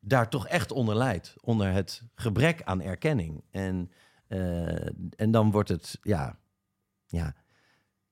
[0.00, 1.34] daar toch echt onder lijdt.
[1.40, 3.44] Onder het gebrek aan erkenning.
[3.50, 3.90] En,
[4.26, 6.38] eh, en dan wordt het, ja,
[7.06, 7.34] ja.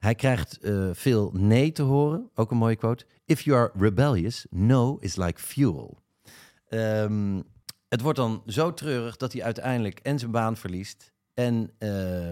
[0.02, 2.30] Hij krijgt eh, veel nee te horen.
[2.34, 3.04] Ook een mooie quote.
[3.24, 5.98] If you are rebellious, no is like fuel.
[6.68, 7.40] Ehm,
[7.88, 11.12] het wordt dan zo treurig dat hij uiteindelijk en zijn baan verliest...
[11.34, 11.88] en eh,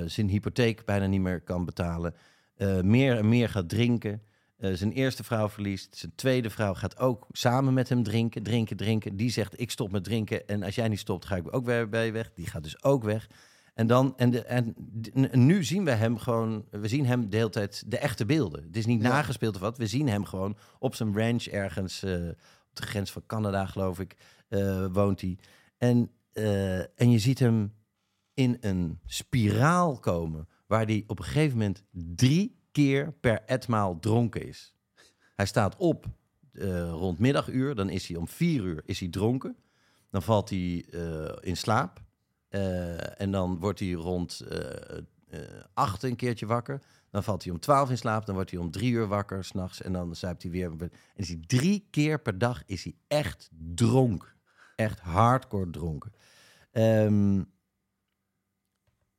[0.06, 2.14] zijn hypotheek bijna niet meer kan betalen.
[2.56, 4.22] eh, meer en meer gaat drinken.
[4.58, 5.96] zijn eerste vrouw verliest.
[5.96, 9.16] Zijn tweede vrouw gaat ook samen met hem drinken, drinken, drinken.
[9.16, 11.88] Die zegt, ik stop met drinken en als jij niet stopt, ga ik ook weer
[11.88, 12.30] bij je weg.
[12.34, 13.28] Die gaat dus ook weg.
[13.80, 14.74] En, dan, en, de, en
[15.46, 18.62] nu zien we hem gewoon, we zien hem de hele tijd de echte beelden.
[18.62, 19.08] Het is niet Ja.
[19.08, 19.78] nagespeeld of wat.
[19.78, 22.28] We zien hem gewoon op zijn ranch ergens eh,
[22.70, 24.16] op de grens van Canada, geloof ik,
[24.48, 25.38] eh, woont hij.
[25.78, 27.74] En, eh, en je ziet hem
[28.34, 34.46] in een spiraal komen waar hij op een gegeven moment drie keer per etmaal dronken
[34.48, 34.74] is.
[35.34, 36.06] Hij staat op
[36.90, 39.56] rond middaguur, dan is hij om vier uur is hij dronken.
[40.10, 40.84] Dan valt hij
[41.40, 42.08] in slaap.
[42.50, 45.40] Eh, en dan wordt hij rond eh,
[45.74, 46.82] acht een keertje wakker.
[47.10, 48.26] Dan valt hij om twaalf in slaap.
[48.26, 49.82] Dan wordt hij om drie uur wakker s'nachts.
[49.82, 50.70] En dan zuipt hij weer.
[50.70, 54.28] En is hij drie keer per dag is hij echt dronken.
[54.76, 56.12] Echt hardcore dronken.
[56.72, 57.42] Ehm,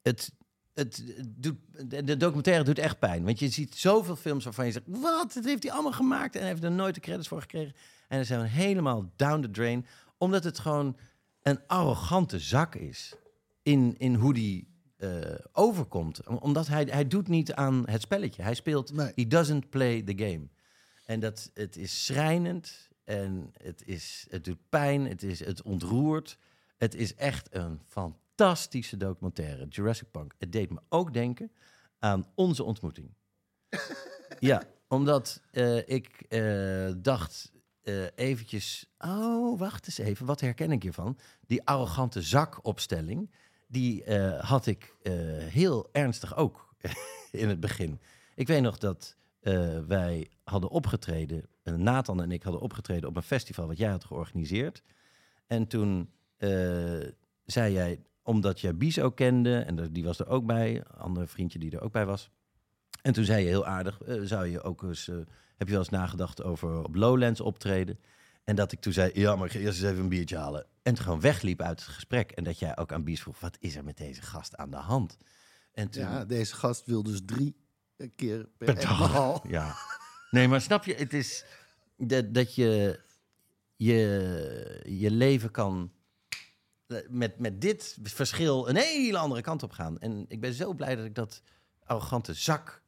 [0.02, 0.32] het,
[0.74, 3.24] het doet, de, documentaire doet echt pijn.
[3.24, 4.86] Want je ziet zoveel films waarvan je zegt...
[4.88, 5.34] Wat?
[5.34, 6.36] Dat heeft hij allemaal gemaakt.
[6.36, 7.76] En heeft er nooit de credits voor gekregen.
[8.08, 9.86] En ze zijn helemaal down the drain.
[10.18, 10.98] Omdat het gewoon
[11.42, 13.16] een arrogante zak is.
[13.62, 16.28] In, in hoe die eh, overkomt.
[16.28, 18.42] Om- Omdat hij, hij doet niet aan het spelletje.
[18.42, 18.94] Hij speelt...
[18.94, 19.12] Nee.
[19.16, 20.48] He doesn't play the game.
[21.06, 22.90] En dat, het is schrijnend.
[23.04, 25.08] En het, is, het doet pijn.
[25.08, 26.38] Het, is, het ontroert.
[26.78, 29.68] Het is echt een fantastische documentaire.
[29.68, 30.36] Jurassic Park.
[30.38, 31.52] Het deed me ook denken
[32.00, 33.14] aan onze ontmoeting.
[34.40, 38.94] ja, omdat eh, ik eh, dacht eh, eventjes...
[38.98, 40.26] Oh, wacht eens even.
[40.26, 41.18] Wat herken ik hiervan?
[41.46, 43.32] Die arrogante zakopstelling...
[43.72, 46.76] die eh, had ik eh, heel ernstig ook
[47.32, 48.00] in het begin.
[48.36, 51.46] Ik weet nog dat eh, wij hadden opgetreden...
[51.64, 53.68] Nathan en ik hadden opgetreden op een festival...
[53.68, 54.84] wat jij had georganiseerd.
[55.48, 56.10] En toen
[57.46, 59.58] zei jij, omdat jij Bies ook kende...
[59.58, 62.30] en die was er ook bij, een ander vriendje die er ook bij was...
[63.02, 65.06] En toen zei je heel aardig, zou je ook eens,
[65.56, 68.00] heb je wel eens nagedacht over op Lowlands optreden?
[68.44, 70.66] En dat ik toen zei, ja, maar ik ga eerst eens even een biertje halen.
[70.84, 72.32] En toen gewoon wegliep uit het gesprek.
[72.32, 74.78] En dat jij ook aan Bies vroeg, wat is er met deze gast aan de
[74.78, 75.18] hand?
[75.74, 77.56] En toen, Ja, deze gast wil dus drie
[78.16, 79.42] keer per, Per dag.
[79.48, 79.76] ja.
[80.32, 81.46] Nee, maar snap je, het is
[81.98, 83.00] dat, dat je,
[83.76, 85.92] je je leven kan
[87.10, 90.00] met, met dit verschil een hele andere kant op gaan.
[90.00, 91.42] En ik ben zo blij dat ik dat
[91.84, 92.81] arrogante zak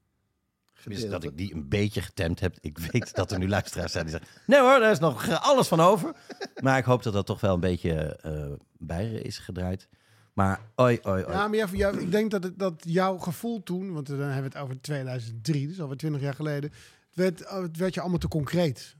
[0.83, 2.57] Tenminste, dat ik die een beetje getemd heb.
[2.61, 4.41] Ik weet dat er nu luisteraars zijn die zeggen...
[4.45, 6.15] Nee hoor, daar is nog alles van over.
[6.63, 9.87] Maar ik hoop dat dat toch wel een beetje eh bij is gedraaid.
[10.33, 11.33] Maar oi, oi, oi.
[11.33, 14.51] Ja, maar jou- jou- ik denk dat, het, dat jouw gevoel toen, want dan hebben
[14.51, 18.19] we het over 2003, dus alweer 20 jaar geleden, het werd, het werd je allemaal
[18.19, 18.95] te concreet.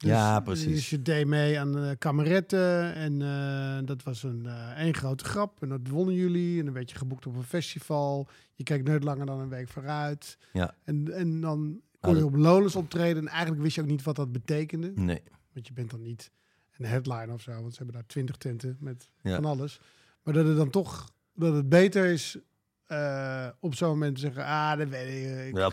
[0.00, 0.74] Dus, Ja, precies.
[0.74, 5.24] Dus je deed mee aan de kameretten en eh, dat was een eh, één grote
[5.24, 8.28] grap en dat wonnen jullie en dan werd je geboekt op een festival.
[8.54, 10.38] Je kijkt nooit langer dan een week vooruit.
[10.52, 10.74] Ja.
[10.84, 14.16] En, en dan kon je op Lowlands optreden en eigenlijk wist je ook niet wat
[14.16, 14.92] dat betekende.
[14.94, 15.22] Nee.
[15.52, 16.30] Want je bent dan niet
[16.76, 19.34] een headline of zo, want ze hebben daar twintig tenten met Ja.
[19.34, 19.80] van alles.
[20.22, 22.38] Maar dat het dan toch, dat het beter is
[22.86, 25.08] eh, op zo'n moment te zeggen, ah, dat weet
[25.38, 25.48] ik.
[25.48, 25.70] Ik, Ja,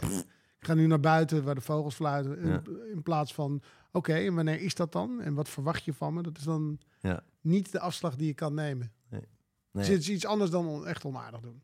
[0.60, 2.48] ga nu naar buiten waar de vogels fluiten.
[2.48, 2.62] Ja.
[2.94, 5.22] in plaats van, oké, en wanneer is dat dan?
[5.22, 6.22] En wat verwacht je van me?
[6.24, 7.24] Dat is dan Ja.
[7.42, 8.92] niet de afslag die je kan nemen.
[9.10, 9.22] Nee.
[9.72, 11.64] Dus het is iets anders dan on- echt onaardig doen.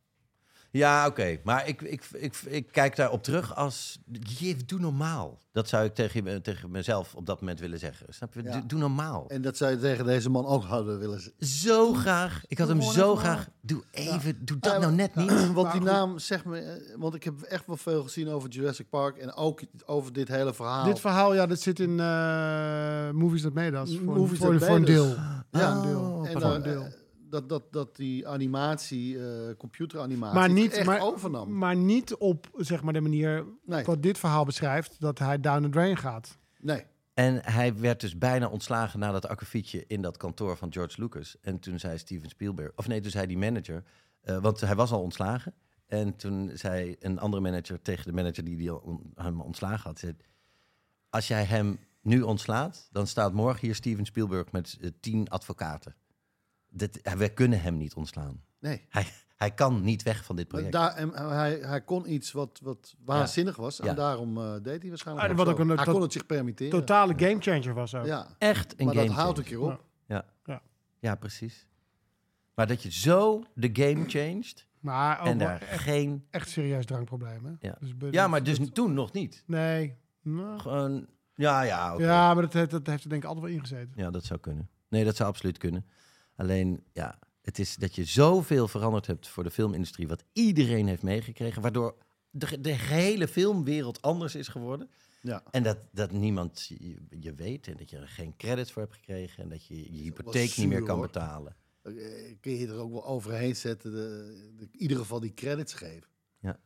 [0.73, 1.37] Ja, oké.
[1.43, 3.99] Maar ik, ik, ik, ik kijk daarop terug als...
[4.21, 5.39] Je, doe normaal.
[5.51, 8.05] Dat zou ik tegen, me- tegen mezelf op dat moment willen zeggen.
[8.13, 8.43] Snap je?
[8.43, 8.51] Ja.
[8.51, 9.25] Doe, doe normaal.
[9.27, 11.45] En dat zou je tegen deze man ook hadden willen zeggen.
[11.47, 12.43] Zo graag.
[12.47, 13.47] Ik had hem zo graag...
[13.61, 14.45] Doe even...
[14.45, 15.47] Doe dat Ja, nou net niet.
[15.53, 16.59] Want die naam zegt me...
[16.59, 19.17] eh, Want ik heb echt wel veel gezien over Jurassic Park.
[19.17, 20.85] En ook over dit hele verhaal.
[20.85, 23.97] Dit verhaal, ja, dat zit in eh, Movies That Made Us.
[24.05, 25.07] Voor, Movies voor, voor een deel.
[25.07, 26.25] Ja, Oh, een deel.
[26.25, 26.87] En eh, een deel.
[27.33, 31.57] Dat, dat, dat die animatie, eh computeranimatie, Maar niet, echt maar, overnam.
[31.57, 33.83] maar niet op zeg maar, de manier Nee.
[33.83, 36.37] wat dit verhaal beschrijft, dat hij down the drain gaat.
[36.59, 36.85] Nee.
[37.13, 41.35] En hij werd dus bijna ontslagen na dat akkefietje in dat kantoor van George Lucas.
[41.41, 43.83] En toen zei Steven Spielberg, of nee, toen zei die manager,
[44.21, 45.53] eh, want hij was al ontslagen.
[45.85, 48.71] En toen zei een andere manager tegen de manager die, die
[49.15, 50.15] hem ontslagen had, zei,
[51.09, 55.95] als jij hem nu ontslaat, dan staat morgen hier Steven Spielberg met eh, tien advocaten.
[56.75, 58.41] Dit, we kunnen hem niet ontslaan.
[58.59, 58.85] nee.
[58.89, 59.05] Hij,
[59.35, 60.71] hij kan niet weg van dit project.
[60.71, 63.77] daar, en hij, hij kon iets wat, wat waanzinnig was.
[63.77, 63.83] Ja.
[63.85, 66.71] En daarom eh, deed hij waarschijnlijk Ah, wat ook een Hij kon het zich permitteren.
[66.71, 68.05] Totale gamechanger was ook.
[68.05, 68.27] Ja.
[68.37, 69.83] Echt een Maar game dat houdt een keer op.
[70.07, 70.25] Ja.
[70.45, 70.61] Ja.
[70.99, 71.67] ja, precies.
[72.55, 76.25] Maar dat je zo de game changed Maar ook en daar echt, geen...
[76.29, 77.45] echt serieus drankprobleem.
[77.45, 77.67] Hè?
[77.67, 77.77] Ja.
[77.79, 79.43] Dus Ja, maar dat- dus toen nog niet.
[79.47, 79.97] Nee.
[80.21, 81.95] Nou, Gewoon, ja, ja.
[81.97, 83.91] Ja, maar dat, heeft- dat heeft er denk ik altijd wel ingezeten.
[83.95, 84.69] Ja, dat zou kunnen.
[84.89, 85.85] Nee, dat zou absoluut kunnen.
[86.43, 91.01] Alleen, ja, het is dat je zoveel veranderd hebt voor de filmindustrie, wat iedereen heeft
[91.03, 91.95] meegekregen, waardoor
[92.29, 94.89] de, de hele filmwereld anders is geworden.
[95.21, 95.43] Ja.
[95.51, 98.93] En dat, dat niemand je, je weet en dat je er geen credits voor hebt
[98.93, 101.05] gekregen en dat je je hypotheek niet meer kan hoor.
[101.05, 101.55] betalen.
[101.81, 101.93] Eh,
[102.39, 103.91] kun je er ook wel overheen zetten.
[103.91, 106.09] De, de- in ieder geval die credits geven.
[106.39, 106.59] Ja.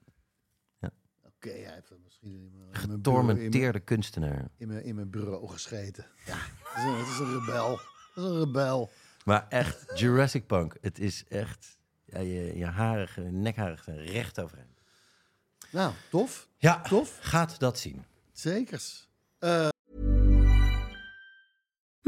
[0.79, 0.91] Ja.
[1.25, 4.49] Oké, hij heeft misschien in mijn, Getormenteerde kunstenaar.
[4.57, 6.05] in mijn, in mijn bureau gescheten.
[6.25, 7.71] Ja, het is een, het is een rebel.
[7.71, 8.89] Het is een rebel.
[9.27, 14.79] Maar echt, Jurassic Park, het is echt Ja, je, je harige, nekharen zijn recht overeind.
[15.71, 16.47] Nou, tof.
[16.57, 17.17] Ja, Tof.
[17.21, 18.05] gaat dat zien.
[18.31, 19.09] Zekers.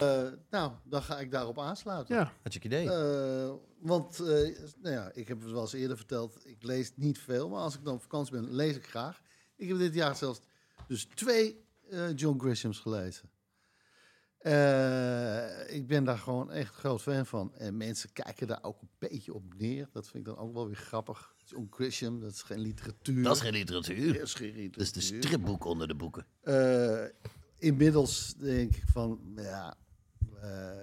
[0.00, 2.16] Eh, nou, dan ga ik daarop aansluiten.
[2.16, 2.32] Ja.
[2.42, 2.90] Had je idee?
[2.90, 7.18] Eh, want, eh, nou ja, ik heb het wel eens eerder verteld, ik lees niet
[7.18, 9.20] veel, maar als ik dan op vakantie ben, lees ik graag.
[9.56, 10.40] Ik heb dit jaar zelfs
[10.86, 13.30] dus twee eh, John Grishams gelezen.
[14.38, 17.54] Eh, ik ben daar gewoon echt groot fan van.
[17.54, 19.88] En mensen kijken daar ook een beetje op neer.
[19.92, 21.34] Dat vind ik dan ook wel weer grappig.
[21.44, 23.22] John Grisham, dat is geen literatuur.
[23.22, 24.12] Dat is geen literatuur.
[24.12, 24.72] Dat is geen literatuur.
[24.72, 26.26] Dat is de stripboek onder de boeken.
[26.40, 27.04] Eh,
[27.58, 29.76] inmiddels denk ik van, ja,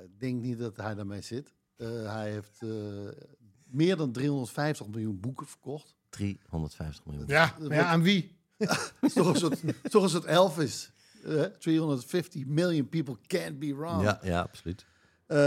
[0.03, 1.53] ik denk niet dat hij daarmee zit.
[1.75, 2.69] Eh, hij heeft eh,
[3.65, 5.95] meer dan 350 miljoen boeken verkocht.
[6.09, 7.27] 350 miljoen.
[7.27, 8.37] Ja, maar ja, aan wie?
[8.57, 10.91] Het is toch een soort, toch een soort Elvis.
[11.23, 14.01] Eh, 350 million people can't be wrong.
[14.03, 14.85] Ja, ja, absoluut.
[15.25, 15.37] Eh,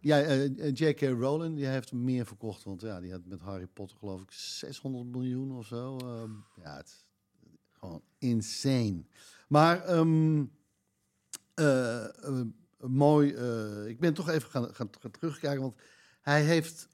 [0.00, 1.00] ja, eh, J.K.
[1.00, 2.64] Rowling die heeft hem meer verkocht.
[2.64, 5.96] Want ja, die had met Harry Potter geloof ik 600 miljoen of zo.
[5.96, 6.22] Eh,
[6.62, 7.06] ja, het is
[7.72, 9.04] gewoon insane.
[9.48, 10.44] Maar ehm,
[11.54, 12.40] eh, eh,
[12.86, 13.32] mooi.
[13.34, 15.60] eh, ik ben toch even gaan, gaan, terugkijken.
[15.60, 15.76] Want
[16.20, 16.88] hij heeft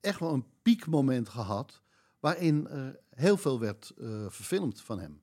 [0.00, 1.82] echt wel een piekmoment gehad.
[2.20, 5.22] Waarin er heel veel werd eh, verfilmd van hem.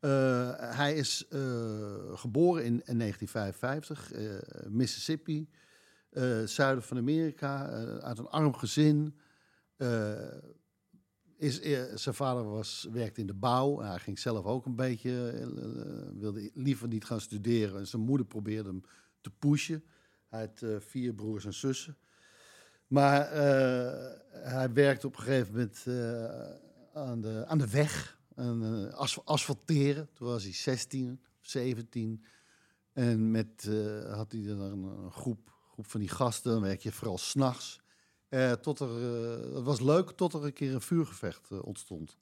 [0.00, 1.26] Eh, hij is
[2.14, 4.34] geboren in, in 1955, eh,
[4.68, 5.48] Mississippi,
[6.44, 7.66] zuiden van Amerika,
[8.00, 9.18] uit een arm gezin.
[11.38, 13.80] Is, eh, zijn vader was, werkte in de bouw.
[13.80, 15.48] Hij ging zelf ook een beetje, eh, eh,
[16.14, 17.78] wilde liever niet gaan studeren.
[17.78, 18.82] En zijn moeder probeerde hem
[19.20, 19.84] te pushen.
[20.28, 21.96] Hij had vier broers en zussen.
[22.86, 23.32] Maar
[24.32, 25.86] hij werkte op een gegeven moment
[26.92, 30.08] aan, de, aan de weg, aan as, asfalteren.
[30.12, 32.24] Toen was hij 16, 17.
[32.92, 33.70] En met,
[34.08, 37.80] had hij dan een, groep, groep van die gasten, dan werk je vooral s'nachts.
[38.28, 42.16] Eh tot er, eh, het was leuk tot er een keer een vuurgevecht eh, ontstond.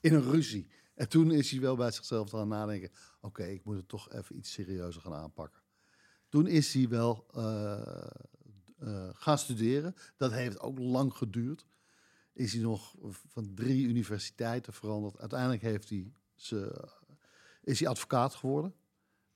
[0.00, 0.68] In een ruzie.
[0.94, 2.90] En toen is hij wel bij zichzelf aan nadenken.
[3.20, 5.62] Oké, ik moet het toch even iets serieuzer gaan aanpakken.
[6.28, 7.26] Toen is hij wel
[9.12, 9.94] gaan studeren.
[10.16, 11.66] Dat heeft ook lang geduurd.
[12.32, 12.94] Is hij nog
[13.28, 15.18] van drie universiteiten veranderd.
[15.18, 16.88] Uiteindelijk heeft hij ze,
[17.62, 18.74] is hij advocaat geworden.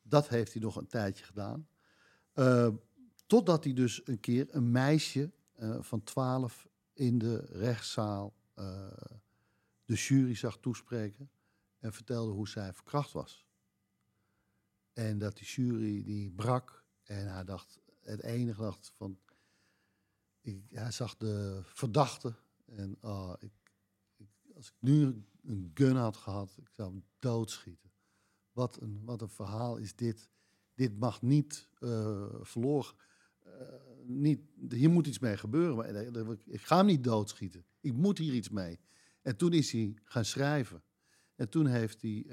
[0.02, 1.68] Dat heeft hij nog een tijdje gedaan.
[3.26, 5.30] Totdat hij dus een keer een meisje
[5.80, 8.86] van 12 in de rechtszaal eh,
[9.84, 11.30] de jury zag toespreken
[11.78, 13.46] en vertelde hoe zij verkracht was.
[14.92, 19.18] En dat die jury die brak en hij dacht, het enige dacht van,
[20.40, 23.52] ik, hij zag de verdachte en oh, ik,
[24.56, 27.90] als ik nu een gun had gehad, ik zou hem doodschieten.
[28.52, 30.30] Wat een, wat een verhaal is dit.
[30.74, 32.94] Dit mag niet eh, verloren.
[33.58, 33.66] Eh,
[34.06, 35.76] niet, hier moet iets mee gebeuren.
[35.76, 37.64] Maar eh, eh, ik ga hem niet doodschieten.
[37.80, 38.80] Ik moet hier iets mee.
[39.22, 40.82] En toen is hij gaan schrijven.
[41.36, 42.26] En toen heeft hij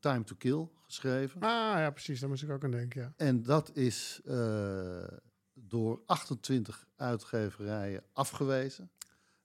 [0.00, 1.40] Time to Kill geschreven.
[1.40, 2.20] Ah ja, precies.
[2.20, 3.12] Daar moest ik ook aan denken, ja.
[3.16, 4.20] En dat is
[5.54, 8.90] door 28 uitgeverijen afgewezen.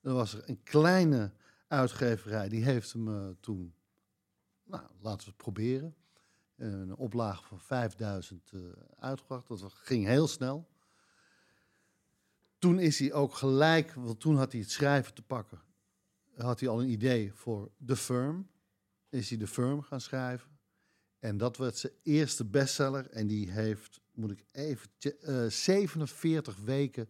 [0.02, 1.32] Dan was er een kleine
[1.68, 3.74] uitgeverij, die heeft hem toen,
[4.64, 5.96] nou, laten we het proberen.
[6.58, 8.60] Een oplage van 5000 eh,
[9.00, 9.48] uitgebracht.
[9.48, 10.68] Dat ging heel snel.
[12.60, 15.62] Toen is hij ook gelijk, want toen had hij het schrijven te pakken.
[16.38, 18.48] Had hij al een idee voor The Firm.
[19.10, 20.50] Is hij The Firm gaan schrijven.
[21.20, 23.10] En dat werd zijn eerste bestseller.
[23.10, 27.10] En die heeft, moet ik even, che- eh 47 weken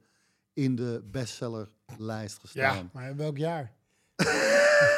[0.54, 2.76] in de bestsellerlijst gestaan.
[2.76, 3.74] Ja, maar welk jaar?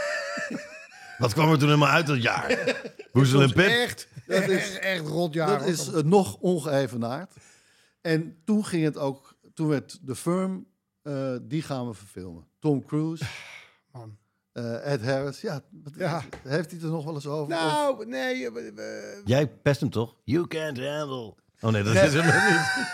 [1.17, 2.75] Wat kwam er toen helemaal uit dat jaar?
[3.11, 3.65] Hoezel en Pip?
[3.67, 5.59] Echt, Dat is- echt, echt rot jaar.
[5.59, 7.33] dat is eh, nog ongeëvenaard.
[8.01, 9.28] En toen ging het ook,
[9.59, 10.65] toen werd The Firm,
[11.01, 12.47] eh, die gaan we verfilmen.
[12.59, 13.25] Tom Cruise,
[13.91, 14.17] Man.
[14.51, 15.41] eh, Ed Harris.
[15.41, 15.61] Ja,
[15.97, 16.21] Ja.
[16.43, 17.41] heeft hij het er nog wel eens over?
[17.43, 18.51] Of- Nou, nee.
[18.51, 20.15] eh, Jij pest hem toch?
[20.23, 21.35] You can't handle.
[21.61, 22.87] Oh nee, dat is hem niet.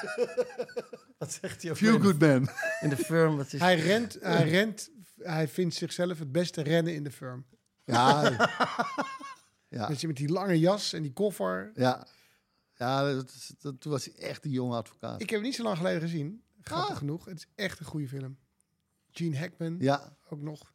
[1.17, 2.47] Wat zegt hij over Few Good Men.
[2.82, 3.38] in de firm?
[3.38, 7.45] Wat is hij rent, hij rent, hij vindt zichzelf het beste rennen in de firm.
[7.84, 8.21] Ja,
[9.69, 11.71] ja, je met die lange jas en die koffer.
[11.73, 12.08] ja.
[12.78, 15.21] Ja, dat, is- dat, toen was hij echt een jonge advocaat.
[15.21, 16.43] Ik heb hem niet zo lang geleden gezien.
[16.69, 16.97] Grappig Ah.
[16.97, 17.25] genoeg.
[17.25, 18.38] Het is echt een goede film.
[19.12, 20.73] Gene Hackman Ja, ook nog.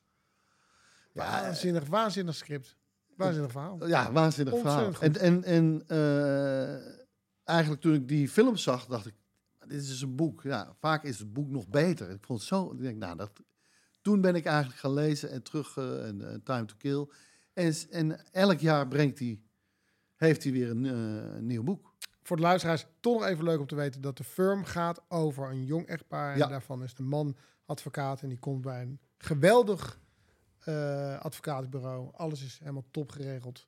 [1.12, 2.76] Ja, Waanzinnig, waanzinnig script.
[3.16, 3.86] Waanzinnig verhaal.
[3.86, 4.92] ja waanzinnig verhaal.
[5.00, 6.74] En, en, en eh,
[7.44, 9.14] eigenlijk toen ik die film zag, dacht ik,
[9.66, 10.42] dit is een boek.
[10.42, 12.10] Ja, vaak is het boek nog beter.
[12.10, 13.30] Ik vond het zo, ik denk, nou, dat,
[14.02, 17.08] toen ben ik eigenlijk gaan lezen en terug, eh, en eh, Time to Kill.
[17.52, 19.40] En, en elk jaar brengt hij,
[20.16, 21.94] heeft hij weer een, eh, een nieuw boek.
[22.30, 25.50] Voor de luisteraars toch nog even leuk om te weten dat de firm gaat over
[25.50, 26.32] een jong echtpaar.
[26.32, 26.46] En Ja.
[26.46, 30.00] daarvan is de man advocaat en die komt bij een geweldig
[30.58, 32.08] eh, advocatenbureau.
[32.12, 33.66] Alles is helemaal top geregeld.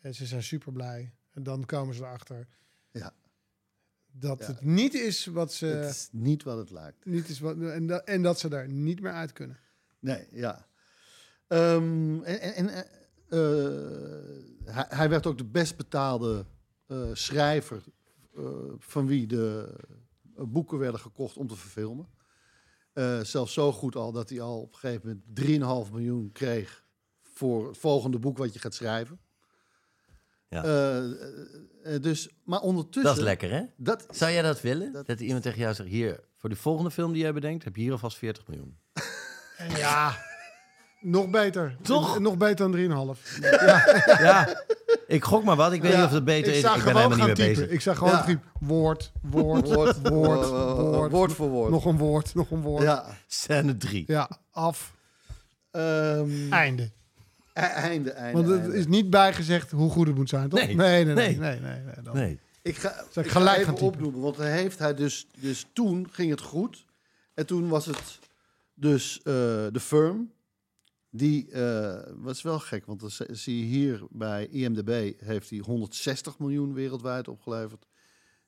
[0.00, 1.14] En ze zijn super blij.
[1.30, 2.46] En dan komen ze erachter
[2.90, 3.12] Ja.
[4.12, 4.46] dat Ja.
[4.46, 5.66] het niet is wat ze.
[5.66, 7.04] het is niet wat het lijkt.
[7.04, 9.58] Niet is wat, en, dat, en dat ze daar niet meer uit kunnen.
[9.98, 10.66] Nee, ja.
[11.46, 12.78] Ehm, en en, eh,
[13.28, 16.53] eh, hij, hij werd ook de best betaalde eh,
[17.12, 17.82] schrijver
[18.36, 18.42] eh,
[18.78, 19.74] van wie de
[20.36, 22.08] eh, boeken werden gekocht om te verfilmen.
[22.92, 26.84] Eh, zelfs zo goed al dat hij al op een gegeven moment 3,5 miljoen kreeg
[27.22, 29.18] voor het volgende boek wat je gaat schrijven.
[30.48, 30.64] Ja.
[30.64, 33.02] Eh, eh, eh, dus, maar ondertussen...
[33.04, 33.62] Dat is lekker, hè?
[33.76, 34.92] Dat, Zou jij dat willen?
[34.92, 37.76] Dat- Dat, iemand tegen jou zegt, hier, voor de volgende film die jij bedenkt, heb
[37.76, 38.78] je hier alvast 40 miljoen.
[39.56, 40.16] En ja,
[41.00, 41.76] nog beter.
[41.82, 42.18] Toch?
[42.18, 43.20] Nog beter dan 3,5.
[43.40, 44.64] ja,
[45.06, 45.72] ik gok maar wat.
[45.72, 46.60] Ik weet Ja, niet of het beter Ik is.
[46.60, 47.62] zag Ik ben gewoon helemaal niet gaan mee typen.
[47.62, 47.74] bezig.
[47.76, 48.24] Ik zag gewoon Ja.
[48.24, 48.48] typen.
[48.60, 51.10] Woord, woord, woord, woord, woord.
[51.10, 51.70] woord voor woord.
[51.70, 52.82] Nog een woord, nog een woord.
[52.82, 53.16] Ja, ja.
[53.26, 54.06] Scène 3.
[54.50, 54.92] af.
[55.70, 56.82] Ehm, Einde.
[57.52, 58.32] e- einde, einde.
[58.42, 58.76] Want het einde.
[58.76, 60.60] is niet bijgezegd hoe goed het moet zijn, toch?
[60.66, 60.76] Nee.
[60.76, 61.14] nee, nee.
[61.14, 61.38] nee, Nee.
[61.38, 62.38] nee, nee, nee, dan- Nee.
[62.62, 66.08] Ik ga, Zal ik ga gelijk even opnoemen, want hij heeft hij dus, dus toen
[66.10, 66.84] ging het goed.
[67.34, 68.18] En toen was het
[68.74, 69.24] dus eh,
[69.72, 70.30] de firm.
[71.16, 76.38] Die eh, was wel gek, want dan zie- je hier bij IMDb heeft hij 160
[76.38, 77.86] miljoen wereldwijd opgeleverd.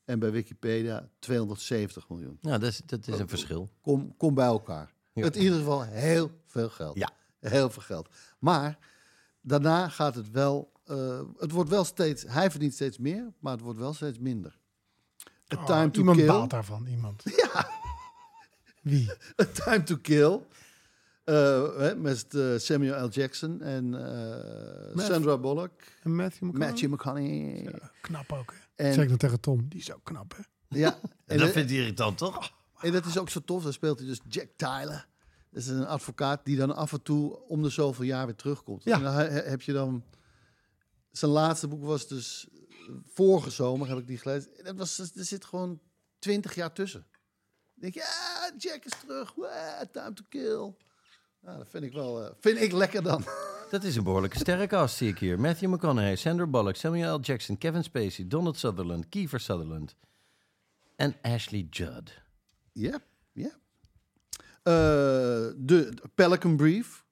[0.05, 2.38] En bij Wikipedia 270 miljoen.
[2.40, 3.70] Nou, dat is, dat is een verschil.
[3.81, 4.92] Kom, kom bij elkaar.
[5.12, 5.22] Ja.
[5.24, 6.96] Het in ieder geval heel veel geld.
[6.98, 7.11] Ja.
[7.40, 8.09] Heel veel geld.
[8.38, 8.79] Maar
[9.40, 10.72] daarna gaat het wel.
[10.85, 12.22] eh, het wordt wel steeds.
[12.26, 14.59] Hij verdient steeds meer, maar het wordt wel steeds minder.
[15.55, 16.26] A Oh, Time to iemand Kill.
[16.26, 17.22] baalt daarvan, iemand.
[17.42, 17.68] Ja.
[18.83, 19.11] Wie?
[19.42, 20.40] A Time to Kill.
[21.27, 23.09] Eh, hè, met eh, Samuel L.
[23.09, 25.73] Jackson en eh, Sandra Bullock.
[26.03, 26.69] En Matthew McConaughey?
[26.69, 27.81] Matthew McConaughey.
[28.01, 28.85] Knap ook, hè?
[28.85, 29.69] En- zeg ik dan tegen Tom.
[29.69, 30.43] Die is ook knap, hè?
[30.79, 32.53] Ja, en, dat dat vindt hij irritant, toch?
[32.81, 33.62] en dat is ook zo tof.
[33.62, 35.09] Daar speelt hij dus Jack Tyler.
[35.51, 38.85] Dat is een advocaat die dan af en toe om de zoveel jaar weer terugkomt.
[38.85, 38.97] Ja.
[38.97, 40.05] En dan he- heb je dan...
[41.11, 42.49] Zijn laatste boek was dus
[43.12, 44.57] vorige zomer, heb ik die gelezen.
[44.59, 45.81] En Dat was, er zit gewoon
[46.19, 47.07] twintig jaar tussen.
[47.11, 49.35] Dan denk je, ja, Jack is terug.
[49.35, 50.75] Wah, time to kill.
[51.47, 53.25] Nou, dat vind ik wel eh, vind ik lekker dan.
[53.71, 55.41] Dat is een behoorlijke sterrenkast, zie ik hier.
[55.41, 57.21] Matthew McConaughey, Sandra Bullock, Samuel L.
[57.21, 59.97] Jackson, Kevin Spacey, Donald Sutherland, Kiefer Sutherland
[60.97, 62.23] en Ashley Judd.
[62.73, 62.99] Ja,
[63.33, 63.51] ja.
[64.63, 67.05] Eh, de Pelican Brief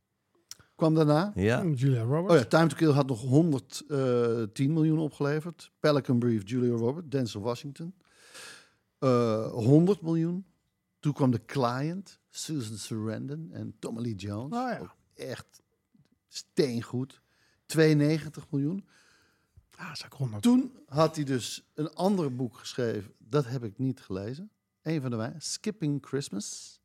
[0.75, 1.33] kwam daarna.
[1.35, 2.33] Ja, Julia Roberts.
[2.33, 5.71] Oh ja, Time to Kill had nog 110 miljoen opgeleverd.
[5.81, 7.95] Pelican Brief, Julia Roberts, Denzel Washington.
[8.99, 10.47] Eh 100 miljoen.
[11.01, 14.53] Toen kwam The Client, Susan Sarandon en Tommy Lee Jones.
[14.59, 14.79] Oh ja.
[14.79, 15.63] Ook echt
[16.29, 17.23] steengoed.
[17.67, 18.87] 92 miljoen.
[19.77, 20.43] Ah, zeg 100.
[20.43, 23.13] Toen had hij dus een ander boek geschreven.
[23.19, 24.51] Dat heb ik niet gelezen.
[24.83, 25.35] Een van de wij.
[25.39, 26.81] Skipping Christmas.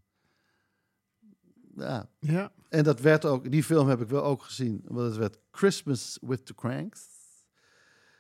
[1.76, 2.52] Ja, Ja.
[2.70, 6.18] en dat werd ook, die film heb ik wel ook gezien, want het werd Christmas
[6.22, 7.08] with the Cranks.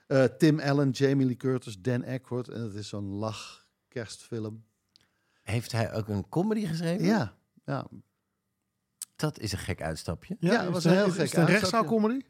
[0.07, 2.47] Eh, Tim Allen, Jamie Lee Curtis, Dan Aykroyd.
[2.47, 4.63] En het is zo'n lach kerstfilm.
[5.49, 7.05] Heeft hij ook een comedy geschreven?
[7.05, 7.33] Ja,
[7.65, 7.85] ja.
[9.15, 10.37] Dat is een gek uitstapje.
[10.39, 12.21] Ja, dat is was een heel is gek het een rechtszaal-comedy?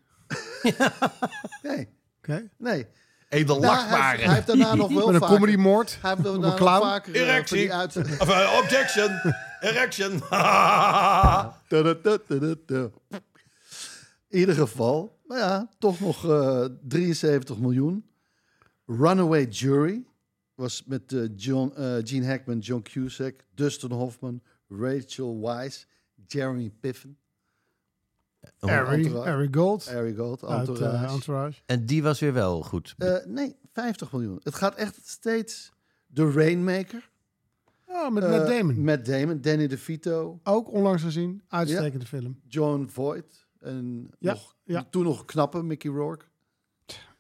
[1.62, 2.50] Nee, Oké.
[2.58, 2.88] nee.
[3.30, 5.36] Edel Nou, hij, heeft- hij heeft daarna nog wel Met een vaker...
[5.36, 5.98] comedy-moord?
[6.02, 6.82] Hij heeft Op een daarna nog clown?
[6.82, 7.58] vaker eh, van Erectie.
[7.58, 7.96] die uit...
[8.22, 9.10] Of, eh, objection.
[9.60, 10.12] Erection.
[14.28, 18.06] In ieder geval, maar ja, toch nog eh 73 miljoen.
[18.86, 20.06] Runaway Jury
[20.60, 25.86] was met eh, John, eh, Gene Hackman, John Cusack, Dustin Hoffman, Rachel Weisz,
[26.28, 27.18] Jeremy Piven,
[28.60, 29.08] Harry.
[29.10, 29.90] Harry Gold.
[29.90, 31.62] Harry Gold, Uit eh, Entourage.
[31.66, 32.96] En die was weer wel goed.
[32.98, 34.40] Eh, nee, 50 miljoen.
[34.44, 35.72] Het gaat echt steeds...
[36.14, 37.10] The Rainmaker.
[37.86, 38.84] Oh, met Matt Damon.
[38.84, 41.42] Matt Damon, Danny DeVito, Ook onlangs gezien.
[41.48, 42.40] Uitstekende film.
[42.48, 43.48] John Voight.
[43.60, 44.88] En Ja, nog, ja.
[44.90, 46.26] toen nog knappe Mickey Rourke.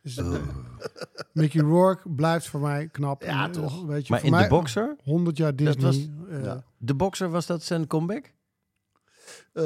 [0.01, 0.33] Dus, eh,
[1.33, 3.21] Mickey Rourke blijft voor mij knap.
[3.23, 3.85] Ja, En, eh, toch.
[3.85, 4.95] Weet je, Maar voor in mij de boxer?
[5.03, 6.09] 100 jaar Dat Disney.
[6.29, 6.63] eh, Ja.
[6.77, 8.33] De boxer, was dat zijn comeback?
[9.53, 9.63] Eh,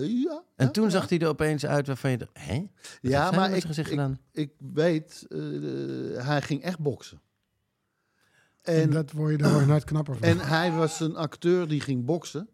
[0.00, 0.42] ja.
[0.56, 0.90] En ja, toen ja.
[0.90, 2.58] zag hij er opeens uit waarvan je dacht, hè?
[2.58, 2.68] Wat
[3.00, 4.18] Ja, maar ik, ik, gedaan?
[4.32, 5.38] ik weet, eh,
[6.26, 7.20] hij ging echt boksen.
[8.62, 10.28] En En, dat word je, daar nooit knapper van.
[10.28, 12.48] en hij was een acteur die ging boksen.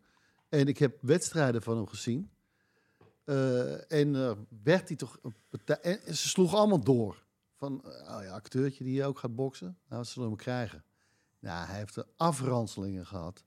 [0.49, 2.31] En ik heb wedstrijden van hem gezien.
[3.31, 4.31] Eh, en eh,
[4.63, 5.19] werd hij toch...
[5.83, 7.25] en ze sloegen allemaal door.
[7.57, 9.67] Van, eh, oh ja, acteurtje die ook gaat boksen.
[9.67, 10.85] Nou, wat zullen we hem krijgen?
[11.39, 13.43] Nou, hij heeft er afranselingen gehad.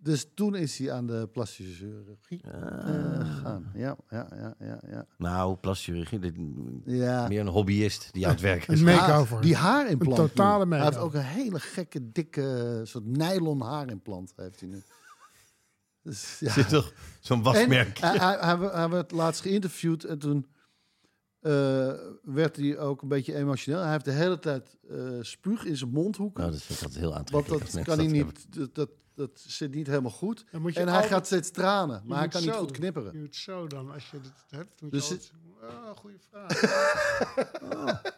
[0.00, 3.70] Dus toen is hij aan de plastische chirurgie eh, gegaan.
[3.74, 5.06] Ja, ja, ja, ja, ja.
[5.18, 6.36] Nou, plasticchirurgie, dit-
[6.84, 7.28] ja.
[7.28, 8.78] meer een hobbyist die aan het werk is.
[8.78, 9.40] Een makeover.
[9.40, 10.18] Die haarimplant.
[10.18, 10.74] Een totale nu.
[10.74, 14.82] Hij heeft ook een hele gekke, dikke, soort nylon haarimplant heeft hij nu.
[16.02, 16.52] Dus, ja.
[16.52, 17.98] Zit toch zo'n wasmerk?
[17.98, 20.46] hij, hij, hij, hij werd laatst geïnterviewd en toen
[21.40, 21.92] eh,
[22.22, 23.80] werd hij ook een beetje emotioneel.
[23.80, 26.40] Hij heeft de hele tijd eh spuug in zijn mondhoeken.
[26.40, 27.64] Nou, dat vind ik altijd heel want aantrekkelijk.
[27.64, 30.44] dat als kan hij dat niet, dat, dat, dat zit niet helemaal goed.
[30.50, 33.12] En hij altijd- gaat steeds tranen, maar hij kan niet goed knipperen.
[33.12, 35.80] Je moet zo dan, als je dit hebt, moet Dus je het- altijd...
[35.84, 36.60] Oh, goede vraag.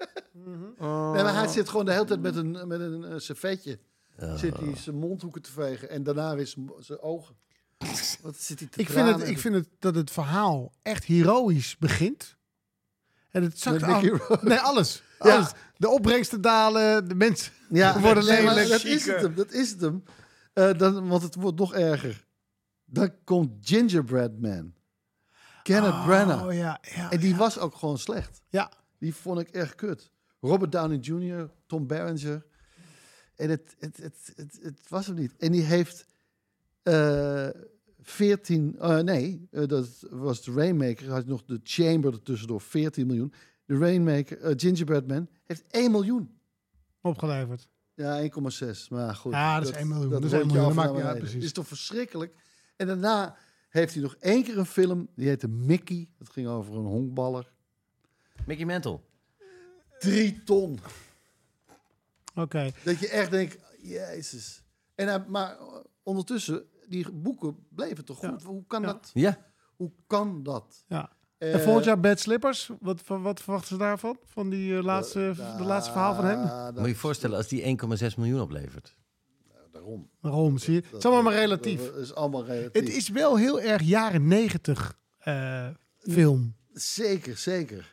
[0.78, 3.78] Nee, maar hij zit gewoon de hele tijd met een, met een eh, servetje.
[4.36, 7.36] Zit hij zijn mondhoeken te vegen en daarna weer zijn, zijn ogen.
[8.22, 11.76] Wat zit hij te ik, vind het, ik vind het dat het verhaal echt heroïsch
[11.78, 12.36] begint.
[13.30, 14.02] En het zakt af.
[14.42, 15.02] Nee, alles.
[15.18, 15.34] Ja.
[15.36, 15.52] alles.
[15.76, 18.68] De opbrengsten dalen, de mensen Ja, worden nee, lelijk.
[18.68, 20.02] Dat is het hem, dat is het hem.
[20.52, 22.24] Eh, dan, want het wordt nog erger.
[22.84, 24.74] Dan komt Gingerbread Man.
[25.62, 26.46] Kenneth Branagh.
[26.46, 27.10] Oh ja, ja.
[27.10, 28.42] En die was ook gewoon slecht.
[28.48, 28.72] ja.
[28.98, 30.10] Die vond ik echt kut.
[30.40, 32.44] Robert Downey Jr., Tom Berenger.
[33.36, 35.36] En het, het, het, het, het was hem niet.
[35.38, 36.06] En die heeft
[36.84, 37.48] eh
[38.00, 38.76] 14...
[38.78, 41.04] eh, nee, eh, dat was de Rainmaker.
[41.06, 43.32] Hij had nog de Chamber ertussendoor, 14 miljoen.
[43.66, 46.38] De Rainmaker, eh, Gingerbread Man, heeft 1 miljoen.
[47.00, 47.68] opgeleverd.
[47.94, 48.88] Ja, 1,6.
[48.90, 49.32] Maar goed.
[49.32, 50.10] Ja, dat is 1 miljoen.
[50.10, 51.44] Dat is rond 1 je miljoen, maakt- ja, precies.
[51.44, 52.34] is toch verschrikkelijk?
[52.76, 53.36] En daarna
[53.68, 55.08] heeft hij nog één keer een film.
[55.16, 56.08] Die heette Mickey.
[56.18, 57.52] Dat ging over een honkballer.
[58.46, 59.00] Mickey Mantle.
[59.98, 60.78] Drie ton.
[62.34, 62.70] Oké.
[62.84, 64.62] Dat je echt denkt, jezus.
[64.94, 65.58] En hij, maar
[66.02, 68.42] ondertussen, die boeken bleven toch goed?
[68.42, 68.86] Hoe kan Ja.
[68.86, 69.10] dat?
[69.14, 69.38] Ja.
[69.76, 70.84] Hoe kan dat?
[70.88, 71.12] Ja.
[71.38, 72.70] Eh, En volgend jaar Bad Slippers.
[72.80, 74.18] Wat, wat verwachten ze daarvan?
[74.24, 76.72] Van die eh, laatste, de laatste verhaal van hem?
[76.74, 77.62] Moet je je voorstellen als die
[78.10, 78.96] 1,6 miljoen oplevert.
[79.72, 80.10] Daarom.
[80.20, 80.58] Waarom?
[80.58, 80.80] Zie je?
[80.80, 81.84] Het is allemaal maar relatief.
[81.86, 82.72] Dat is allemaal relatief.
[82.82, 85.68] Het is wel heel erg jaren negentig eh,
[85.98, 86.54] film.
[86.72, 87.92] Zeker, zeker.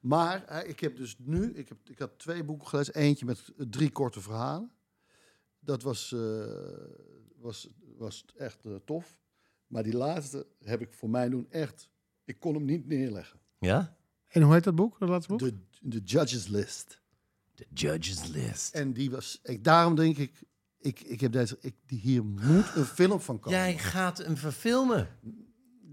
[0.00, 2.94] Maar eh, ik heb dus nu, ik, heb, ik had twee boeken gelezen.
[2.94, 4.70] Eentje met eh, drie korte verhalen.
[5.60, 6.20] Dat was, eh,
[8.00, 9.18] was, echt eh, tof.
[9.66, 11.90] Maar die laatste heb ik voor mij doen echt...
[12.24, 13.40] Ik kon hem niet neerleggen.
[13.58, 13.96] Ja?
[14.28, 14.98] En hoe heet dat boek?
[14.98, 15.38] Dat laatste boek?
[15.38, 17.02] De, de Judges List.
[17.54, 18.74] De Judges List.
[18.74, 19.40] En die was...
[19.42, 20.42] Ik, daarom denk ik,
[20.78, 21.58] ik, ik heb deze...
[21.60, 23.58] Ik, die, hier moet een film van komen.
[23.58, 25.08] Jij gaat hem verfilmen.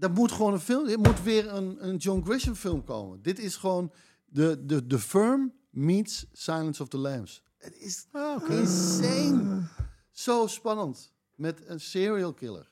[0.00, 0.88] Er moet gewoon een film...
[0.88, 3.22] Er moet weer een, een John Grisham film komen.
[3.22, 3.92] Dit is gewoon...
[4.24, 7.42] De, de, de Firm meets Silence of the Lambs.
[7.58, 9.68] Het is Ah, insane.
[10.10, 11.12] Zo spannend.
[11.38, 12.70] Met een serial killer.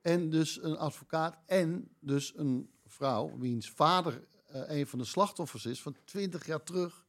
[0.00, 1.38] En dus een advocaat.
[1.46, 6.62] En dus een vrouw wiens vader eh, een van de slachtoffers is van 20 jaar
[6.62, 7.06] terug.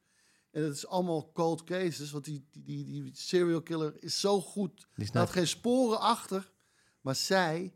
[0.52, 2.12] En het is allemaal cold cases.
[2.12, 4.76] Want die, die, die, die serial killer is zo goed.
[4.78, 6.52] Die Hij snapt- had geen sporen achter.
[7.02, 7.74] Maar zij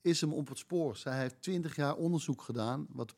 [0.00, 0.96] is hem op het spoor.
[0.96, 2.86] Zij heeft 20 jaar onderzoek gedaan.
[2.90, 3.14] Wat,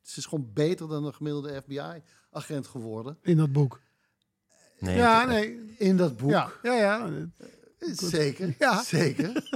[0.00, 3.18] ze is gewoon beter dan een gemiddelde FBI-agent geworden.
[3.22, 3.80] In dat boek.
[4.78, 5.74] Nee, ja, nee.
[5.78, 6.30] In dat boek.
[6.30, 7.26] Ja, ja, ja.
[7.90, 8.82] Zeker, Ja.
[8.98, 9.50] zeker.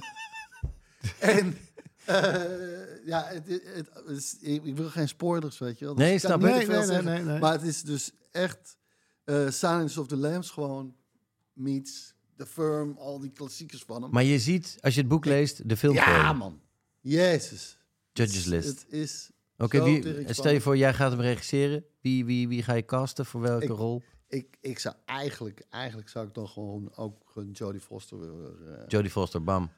[1.19, 1.57] en
[2.05, 2.35] eh,
[3.07, 5.95] ja, het, het, het is- ik, wil geen spoilers, weet je wel.
[5.95, 7.39] Dus Nee, ik snap Nee, nee, nee.
[7.39, 8.77] Maar het is dus echt
[9.25, 10.95] eh Silence of the Lambs gewoon
[11.53, 14.11] meets The Firm, al die klassiekers van hem.
[14.11, 16.61] Maar je ziet, als je het boek leest, de film ja, man.
[17.01, 17.79] Jezus.
[18.13, 18.69] Judges List.
[18.69, 21.85] Het is Oké, tering stel je voor, jij gaat hem regisseren.
[22.01, 24.03] Wie, wie, wie ga je casten voor welke Ik- rol?
[24.29, 28.79] Ik, ik zou eigenlijk, eigenlijk zou ik dan gewoon ook een Jodie Foster willen.
[28.79, 29.71] eh, Jodie Foster, bam.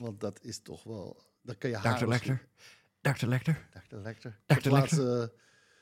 [0.00, 1.22] want dat is toch wel.
[1.42, 2.06] Dan kan je haar Dr.
[2.08, 2.46] Lecter.
[3.00, 3.26] Dr.
[3.26, 3.68] Lecter.
[3.88, 3.96] Dr.
[3.96, 4.38] Lecter.
[4.46, 4.70] Dr.
[4.70, 5.20] Lecter.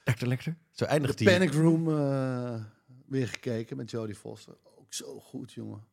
[0.05, 0.27] eh, Dr.
[0.27, 0.57] Lecter.
[0.71, 1.33] Zo eindigt hij.
[1.39, 2.65] Panic Room eh,
[3.07, 4.55] weer gekeken met Jodie Foster.
[4.79, 5.85] Ook zo goed, jongen.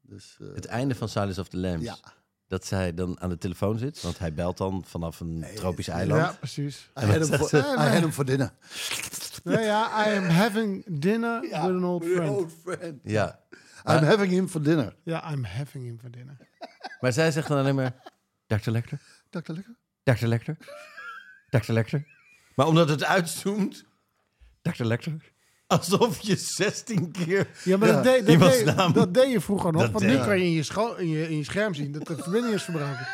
[0.00, 1.84] Dus, eh, Het einde van Silence of the Lambs.
[1.84, 1.96] Ja.
[2.48, 4.02] Dat zij dan aan de telefoon zit.
[4.02, 6.20] Want hij belt dan vanaf een tropisch eiland.
[6.20, 6.90] Ja, precies.
[7.00, 7.28] I had,
[8.00, 8.52] him for dinner.
[9.44, 12.36] Ja, ja, I am having dinner with an old with an friend.
[12.36, 13.00] old friend.
[13.02, 13.40] Ja.
[13.86, 14.94] I'm having him for dinner.
[15.02, 16.36] Ja, I'm having him for dinner.
[17.00, 17.94] Maar zij zegt dan alleen maar...
[18.46, 18.70] Dr.
[18.70, 19.00] Lecter.
[19.30, 19.52] Dr.
[19.52, 19.76] Lecter?
[20.02, 20.26] Dr.
[20.26, 20.56] Lecter.
[21.50, 21.72] Dr.
[21.72, 22.06] Lecter.
[22.54, 23.84] Maar omdat het uitzoomt...
[24.62, 24.84] Dr.
[24.84, 25.32] Lecter.
[25.66, 27.48] Alsof je 16 keer...
[27.64, 29.82] Ja, maar dat, deed, dat, deed, dat deed je vroeger nog.
[29.82, 31.92] Dat want deed- nu kan je in je, scho- in, je in je scherm zien
[31.92, 33.06] dat de verbinding is verbroken.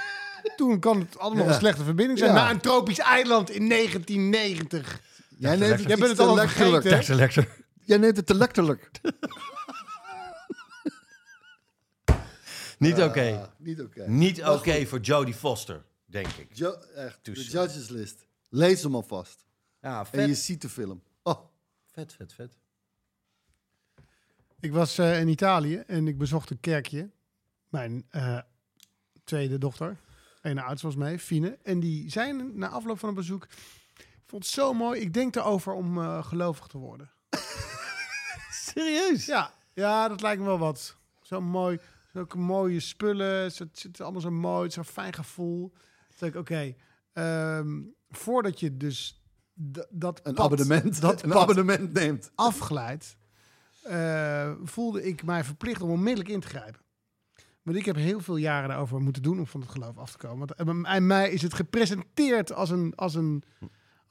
[0.56, 2.30] Toen kan het allemaal een slechte verbinding zijn.
[2.34, 2.36] Ja.
[2.42, 5.00] Maar een tropisch eiland in 1990.
[5.40, 7.14] Jij, neemt Jij bent het vergeten.
[7.14, 7.48] Lecter.
[7.84, 8.90] Jij neemt het te letterlijk.
[12.78, 13.38] Niet oké.
[13.40, 14.08] Ah, niet oké.
[14.08, 16.48] Niet oké voor Jodie Foster, denk ik.
[16.52, 18.26] Jo- echt, de judges list.
[18.48, 19.44] Lees hem alvast.
[19.80, 20.38] Ja, En je vet.
[20.38, 21.02] ziet de film.
[21.22, 21.40] Oh,
[21.92, 22.58] Vet, vet, vet.
[24.60, 27.10] Ik was eh, in Italië en ik bezocht een kerkje.
[27.68, 28.38] Mijn eh,
[29.24, 29.96] tweede dochter,
[30.42, 31.58] een oudste was mee, Fine.
[31.62, 33.46] En die zei na afloop van een bezoek...
[34.30, 37.10] Vond het zo mooi, ik denk erover om eh, gelovig te worden.
[38.66, 39.26] Serieus?
[39.26, 40.96] Ja, ja, dat lijkt me wel wat.
[41.22, 41.78] Zo mooi,
[42.12, 43.42] zulke mooie spullen.
[43.42, 45.68] Het zit allemaal zo mooi, zo'n fijn gevoel.
[45.68, 46.74] Toen dacht ik, oké,
[47.12, 49.22] ehm, voordat je dus
[49.90, 51.00] dat een pad- abonnement.
[51.00, 52.30] dat een abonnement neemt.
[52.34, 53.16] afgeleid,
[53.82, 56.80] eh, voelde ik mij verplicht om onmiddellijk in te grijpen.
[57.62, 60.18] Want ik heb heel veel jaren daarover moeten doen om van het geloof af te
[60.18, 60.38] komen.
[60.38, 60.54] Want
[60.86, 63.42] eh, aan mij is het gepresenteerd als een, als een,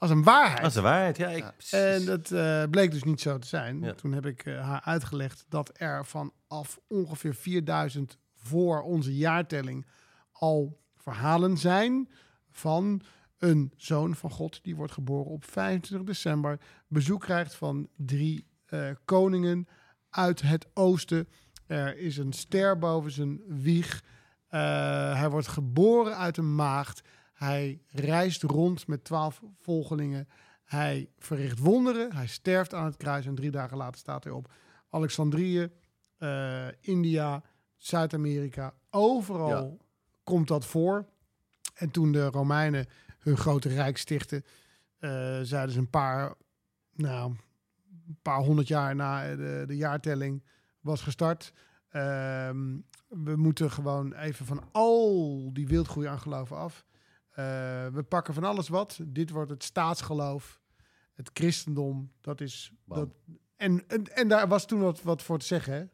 [0.00, 0.74] als een waarheid.
[0.74, 1.28] De waarheid, ja.
[1.28, 3.80] Ik, En dat eh, bleek dus niet zo te zijn.
[3.80, 3.94] Ja.
[3.94, 9.86] Toen heb ik eh, haar uitgelegd dat er vanaf ongeveer 4000 voor onze jaartelling
[10.32, 12.08] al verhalen zijn
[12.50, 13.02] van
[13.38, 18.90] een zoon van God die wordt geboren op 25 december, bezoek krijgt van drie eh,
[19.04, 19.68] koningen
[20.10, 21.28] uit het oosten.
[21.66, 24.02] Er is een ster boven zijn wieg.
[24.48, 27.02] Hij wordt geboren uit een maagd.
[27.40, 30.28] Hij reist rond met twaalf volgelingen.
[30.64, 32.12] Hij verricht wonderen.
[32.12, 34.52] Hij sterft aan het kruis en drie dagen later staat hij op
[34.90, 35.70] Alexandrië,
[36.16, 37.42] eh, India,
[37.76, 38.74] Zuid-Amerika.
[38.90, 39.78] Overal
[40.24, 41.06] komt dat voor.
[41.74, 42.86] En toen de Romeinen
[43.18, 44.44] hun grote rijk stichten,
[44.98, 45.10] eh,
[45.42, 46.34] zeiden ze een paar,
[46.92, 47.34] nou,
[48.08, 50.44] een paar honderd jaar na de, de jaartelling
[50.80, 51.52] was gestart.
[51.88, 52.78] Ehm,
[53.08, 56.88] we moeten gewoon even van al die wildgroei aan geloven af.
[57.40, 59.00] Eh, we pakken van alles wat.
[59.04, 60.60] Dit wordt het staatsgeloof,
[61.14, 62.12] het christendom.
[62.20, 62.72] Dat is.
[62.84, 62.98] Bam.
[62.98, 63.08] Dat,
[63.56, 65.72] en, en, en daar was toen wat, wat voor te zeggen.
[65.72, 65.84] Hè?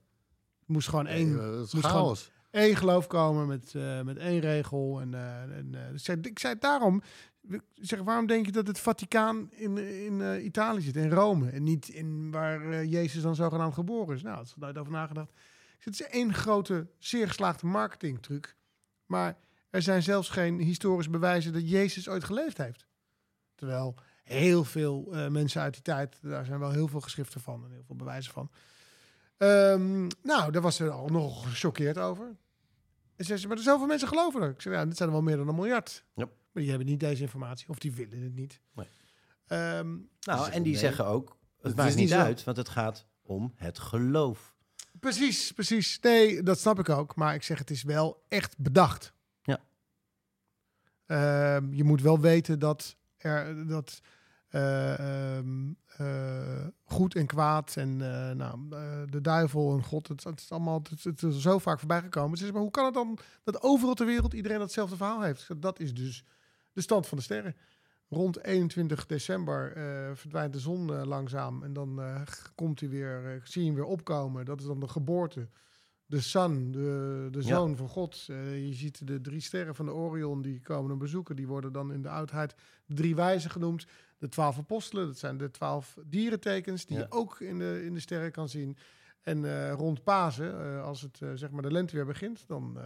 [0.67, 2.31] Moest gewoon één, Nee, moest chaos.
[2.51, 5.01] één geloof komen met, eh, met één regel.
[5.01, 7.03] En, eh, en, eh, dus ik, ik zei daarom.
[7.49, 11.63] Ik zeg, waarom denk je dat het Vaticaan in, in Italië zit, in Rome, en
[11.63, 14.23] niet in waar Jezus dan zogenaamd geboren is?
[14.23, 15.31] Nou, dat is nooit over nagedacht.
[15.31, 18.57] Ik zeg, Het is één grote, zeer geslaagde marketingtruc.
[19.07, 19.37] Maar
[19.71, 22.87] er zijn zelfs geen historische bewijzen dat Jezus ooit geleefd heeft.
[23.55, 27.65] Terwijl heel veel eh, mensen uit die tijd, daar zijn wel heel veel geschriften van
[27.65, 28.51] en heel veel bewijzen van.
[29.37, 32.37] Ehm, nou, daar was ze al nog gechoqueerd over.
[33.17, 34.51] En zei ze, maar er zoveel mensen geloven er.
[34.51, 36.05] Ik zei, ja, dit zijn er wel meer dan een miljard.
[36.15, 36.25] Ja.
[36.25, 38.61] Maar die hebben niet deze informatie, of die willen het niet.
[38.75, 38.87] Nee.
[39.47, 40.81] Ehm, nou, en die nee.
[40.81, 42.21] zeggen ook, het, Het maakt is niet niet zo.
[42.21, 44.55] uit, want het gaat om het geloof.
[45.01, 45.99] precies, precies.
[46.01, 47.15] Nee, dat snap ik ook.
[47.15, 49.13] Maar ik zeg, het is wel echt bedacht.
[51.07, 54.01] Ehm, je moet wel weten dat er dat
[54.49, 58.69] eh, ehm, eh, goed en kwaad en eh, nou,
[59.11, 62.39] de duivel en God, het, het is allemaal het, is zo vaak voorbij gekomen.
[62.39, 65.49] Ze maar hoe kan het dan dat overal ter wereld iedereen datzelfde verhaal heeft?
[65.57, 66.25] Dat is dus
[66.73, 67.57] de stand van de sterren.
[68.09, 69.73] Rond 21 december
[70.17, 72.01] verdwijnt de zon langzaam en dan
[72.55, 74.45] komt hij weer, zie je hem weer opkomen.
[74.45, 75.49] Dat is dan de geboorte.
[76.07, 77.47] De Sun, de, de Ja.
[77.47, 78.27] zoon van God.
[78.29, 81.37] Eh, je ziet de drie sterren van de Orion, die komen hem bezoeken.
[81.37, 82.55] Die worden dan in de oudheid
[82.87, 83.87] de drie wijzen genoemd.
[84.19, 87.03] De twaalf apostelen, dat zijn de twaalf dierentekens die Ja.
[87.03, 88.77] je ook in de, in de sterren kan zien.
[89.21, 92.79] En eh, rond Pasen, eh, als het zeg maar de lente weer begint, dan,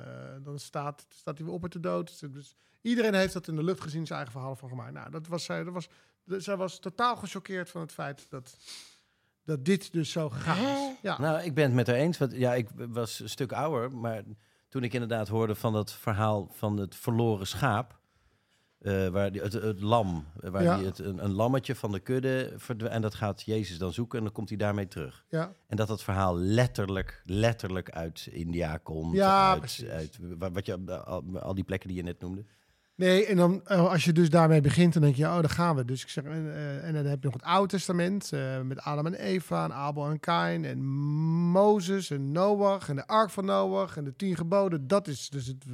[0.43, 2.33] dan staat, staat hij weer op uit de dood.
[2.33, 4.93] Dus iedereen heeft dat in de lucht gezien, zijn eigen verhaal van gemaakt.
[4.93, 5.89] Nou, dat was zij, dat was,
[6.25, 8.57] zij was totaal gechoqueerd van het feit dat,
[9.45, 10.45] dat dit dus zo is.
[11.03, 11.21] Ja.
[11.21, 12.19] Nou, ik ben het met haar eens.
[12.19, 13.97] Want ja, ik was een stuk ouder.
[13.97, 14.23] Maar
[14.69, 17.99] toen ik inderdaad hoorde van dat verhaal van het verloren schaap.
[18.81, 20.77] eh, waar die, het, het lam, waar Ja.
[20.77, 22.95] die het, een, een lammetje van de kudde verdwijnt.
[22.95, 25.25] En dat gaat Jezus dan zoeken en dan komt hij daarmee terug.
[25.29, 25.53] ja.
[25.67, 29.15] En dat dat verhaal letterlijk, letterlijk uit India komt.
[29.15, 29.89] Ja, uit, precies.
[29.89, 32.45] uit wa- wat je, al, al die plekken die je net noemde.
[33.01, 35.77] Nee, en dan eh, als je dus daarmee begint, dan denk je, oh, daar gaan
[35.77, 35.85] we.
[35.85, 38.81] Dus ik zeg, en, eh, en dan heb je nog het Oude Testament eh, met
[38.81, 40.85] Adam en Eva, en Abel en Kain, en
[41.51, 44.87] Mozes en Noach, en de Ark van Noach, en de tien geboden.
[44.87, 45.65] Dat is dus het,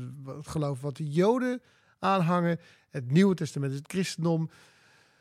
[0.40, 1.62] geloof wat de Joden
[1.98, 2.58] aanhangen.
[2.90, 4.50] Het Nieuwe Testament is het christendom.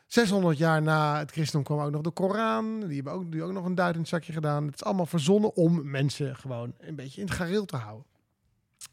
[0.06, 2.80] 600 jaar na het christendom kwam ook nog de Koran.
[2.80, 4.66] Die hebben ook, die ook nog een duit in zakje gedaan.
[4.66, 8.06] Het is allemaal verzonnen om mensen gewoon een beetje in het gareel te houden.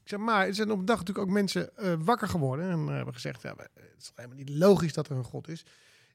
[0.04, 2.88] Ik zeg, maar er zijn op een dag natuurlijk ook mensen eh, wakker geworden en
[2.88, 5.66] eh, hebben gezegd, ja, het is helemaal niet logisch dat er een God is.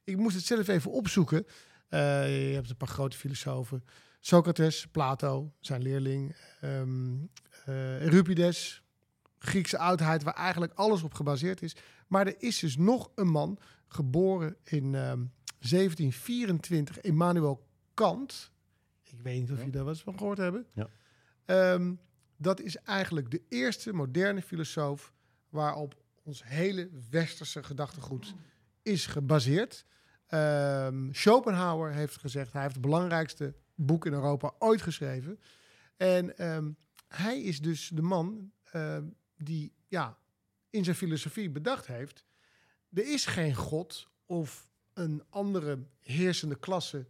[0.03, 1.45] Ik moest het zelf even opzoeken.
[1.87, 3.83] Eh, je hebt een paar grote filosofen.
[4.19, 7.15] Socrates, Plato, zijn leerling, ehm
[7.65, 8.83] eh, Euripides,
[9.37, 11.75] Griekse oudheid, waar eigenlijk alles op gebaseerd is.
[12.07, 15.23] Maar er is dus nog een man, geboren in ehm,
[15.59, 18.51] 1724, Immanuel Kant.
[19.03, 20.65] Ik weet niet of je daar wat van gehoord hebben.
[20.73, 20.89] Ja.
[21.45, 21.93] Ehm,
[22.41, 25.13] dat is eigenlijk de eerste moderne filosoof
[25.49, 28.33] waarop ons hele westerse gedachtegoed
[28.81, 29.85] is gebaseerd.
[30.27, 35.39] Ehm, Schopenhauer heeft gezegd, hij heeft het belangrijkste boek in Europa ooit geschreven.
[35.97, 36.71] En ehm,
[37.07, 39.05] hij is dus de man ehm,
[39.37, 40.17] die ja,
[40.69, 42.25] in zijn filosofie bedacht heeft,
[42.93, 47.07] er is geen god of een andere heersende klasse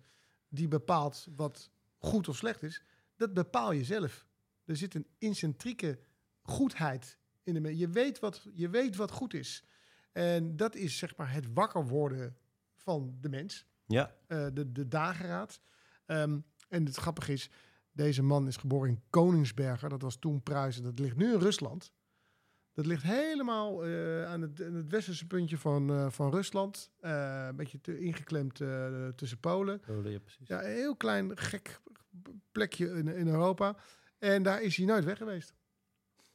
[0.48, 2.84] die bepaalt wat goed of slecht is.
[3.16, 4.28] Dat bepaal je zelf.
[4.70, 6.00] Er zit een incentrieke
[6.42, 7.80] goedheid in de mens.
[7.80, 9.64] Je weet wat, je weet wat goed is.
[10.12, 12.38] En dat is zeg maar het wakker worden
[12.76, 15.62] van de mens, Ja, eh, de, de dageraad.
[16.06, 17.50] Ehm, en het grappige is,
[17.92, 19.90] deze man is geboren in Koningsberger.
[19.90, 20.84] Dat was toen Pruisen.
[20.84, 21.92] Dat ligt nu in Rusland.
[22.74, 26.92] Dat ligt helemaal eh, aan, het, aan het westerse puntje van, eh, van Rusland.
[27.00, 28.62] Een beetje te, ingeklemd
[29.16, 29.82] tussen Polen.
[29.88, 30.48] Oh, ja precies.
[30.48, 31.82] Ja, een heel klein gek
[32.52, 33.78] plekje in, in Europa.
[34.20, 35.54] En daar is hij nooit weg geweest.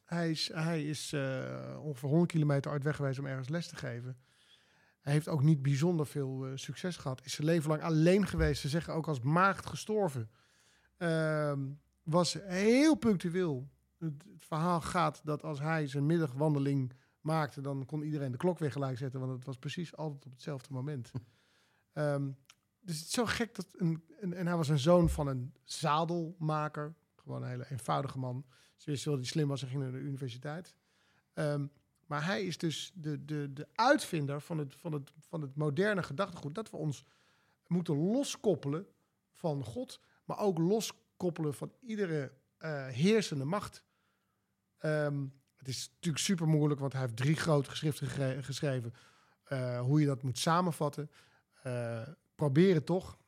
[0.05, 3.77] Hij is, hij is eh, ongeveer 100 kilometer uit weg geweest om ergens les te
[3.77, 4.17] geven.
[5.01, 7.25] Hij heeft ook niet bijzonder veel eh, succes gehad.
[7.25, 8.61] Is zijn leven lang alleen geweest.
[8.61, 10.31] Ze zeggen ook als maagd gestorven.
[10.97, 11.61] Ehm,
[12.03, 13.69] was heel punctueel.
[13.99, 18.59] Het, het verhaal gaat dat als hij zijn middagwandeling maakte, dan kon iedereen de klok
[18.59, 21.11] weer gelijk zetten, want het was precies altijd op hetzelfde moment.
[21.93, 22.31] Ehm,
[22.81, 25.55] dus het is zo gek dat een, en, en hij was een zoon van een
[25.65, 26.95] zadelmaker,
[27.25, 28.45] gewoon een hele eenvoudige man.
[28.77, 30.75] Ze wisten wel dat hij slim was en ging naar de universiteit.
[31.33, 31.67] Ehm,
[32.07, 36.03] maar hij is dus de, de, de uitvinder van het, van, het, van het moderne
[36.03, 36.55] gedachtegoed.
[36.55, 37.05] Dat we ons
[37.67, 38.87] moeten loskoppelen
[39.33, 43.85] van God, maar ook loskoppelen van iedere eh, heersende macht.
[44.79, 48.95] Ehm, het is natuurlijk super moeilijk, want hij heeft drie grote geschriften geschreven.
[49.45, 51.11] eh, hoe je dat moet samenvatten.
[51.63, 53.19] Eh, probeer het toch.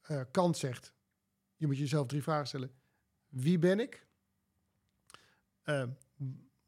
[0.00, 0.92] Eh, Kant zegt,
[1.56, 2.72] je moet jezelf drie vragen stellen.
[3.28, 4.06] Wie ben ik?
[5.62, 5.84] Eh,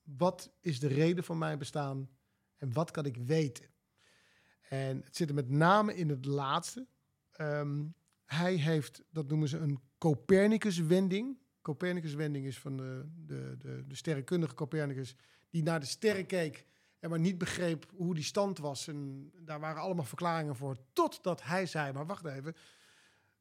[0.02, 2.10] wat is de reden van mijn bestaan?
[2.56, 3.64] En wat kan ik weten?
[4.68, 6.86] En het zit er met name in het laatste.
[7.30, 7.84] Ehm,
[8.24, 11.38] hij heeft, dat noemen ze een Copernicus-wending.
[11.62, 15.16] Copernicus-wending is van de, de, de, de sterrenkundige Copernicus,
[15.50, 16.66] die naar de sterren keek
[16.98, 18.88] en maar niet begreep hoe die stand was.
[18.88, 22.54] En daar waren allemaal verklaringen voor, totdat hij zei, maar wacht even,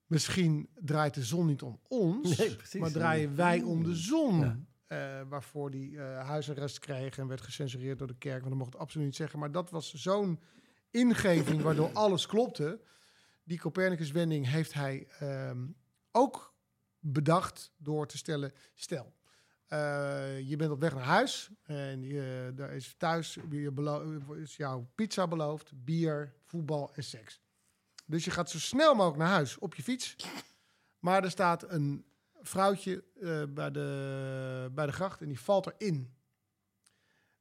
[0.10, 2.80] misschien draait de zon niet om ons, Nee, precies.
[2.80, 4.40] maar draaien wij om de zon.
[4.40, 4.60] Ja.
[4.88, 8.38] Eh, waarvoor die eh huisarrest kreeg en werd gecensureerd door de kerk.
[8.38, 9.40] Want dat mocht het absoluut niet zeggen.
[9.40, 10.40] Maar dat was zo'n
[10.92, 12.82] ingeving waardoor alles klopte.
[13.44, 15.68] Die Copernicus-wending heeft hij ehm,
[16.12, 16.54] ook
[17.00, 18.52] bedacht door te stellen...
[18.74, 19.14] Stel,
[19.70, 24.90] eh, je bent op weg naar huis en je, daar is thuis je is jouw
[24.96, 27.42] pizza beloofd, bier, voetbal en seks.
[28.10, 30.16] Dus je gaat zo snel mogelijk naar huis op je fiets.
[31.00, 32.06] Maar er staat een
[32.42, 36.14] vrouwtje eh, bij, de, bij de gracht en die valt erin.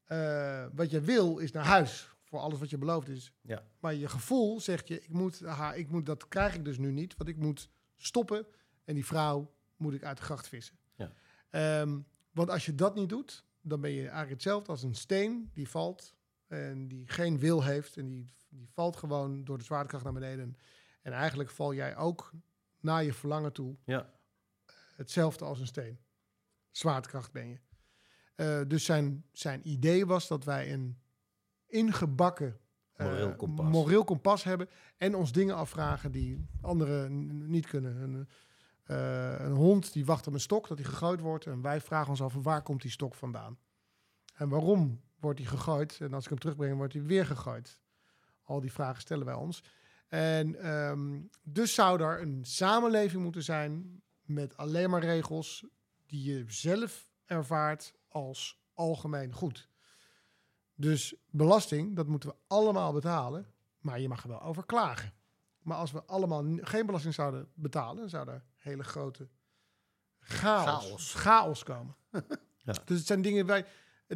[0.04, 3.32] Eh, wat je wil is naar huis voor alles wat je beloofd is.
[3.40, 3.64] Ja.
[3.78, 5.42] Maar je gevoel zegt je, ik moet,
[5.74, 8.46] ik moet, dat krijg ik dus nu niet, want ik moet stoppen
[8.84, 10.78] en die vrouw moet ik uit de gracht vissen.
[10.94, 11.12] Ja.
[11.50, 12.00] Ehm,
[12.30, 15.68] want als je dat niet doet, dan ben je eigenlijk hetzelfde als een steen die
[15.68, 16.14] valt
[16.48, 20.56] en die geen wil heeft en die, die valt gewoon door de zwaartekracht naar beneden.
[21.02, 22.32] En eigenlijk val jij ook
[22.80, 24.10] naar je verlangen toe Ja.
[24.96, 25.98] hetzelfde als een steen.
[26.70, 27.58] Zwaartekracht ben je.
[28.34, 30.98] Eh, dus zijn, zijn idee was dat wij een
[31.66, 32.58] ingebakken
[32.92, 33.68] eh, Moreel kompas.
[33.70, 37.96] moreel kompas hebben en ons dingen afvragen die anderen niet kunnen.
[37.96, 38.28] Een,
[38.84, 42.10] eh, een hond die wacht op een stok dat hij gegooid wordt en wij vragen
[42.10, 43.58] ons af waar komt die stok vandaan?
[44.34, 46.00] En waarom wordt hij gegooid?
[46.00, 47.80] En als ik hem terugbreng, wordt hij weer gegooid.
[48.42, 49.62] Al die vragen stellen wij ons.
[50.08, 55.66] En ehm, dus zou er een samenleving moeten zijn met alleen maar regels
[56.06, 59.68] die je zelf ervaart als algemeen goed.
[60.74, 63.46] Dus belasting, dat moeten we allemaal betalen,
[63.78, 65.12] maar je mag er wel over klagen.
[65.62, 69.28] Maar als we allemaal geen belasting zouden betalen, zou er hele grote
[70.18, 71.14] chaos, Chaos.
[71.14, 71.96] chaos komen.
[72.62, 72.74] Ja.
[72.84, 73.66] Dus het zijn dingen wij.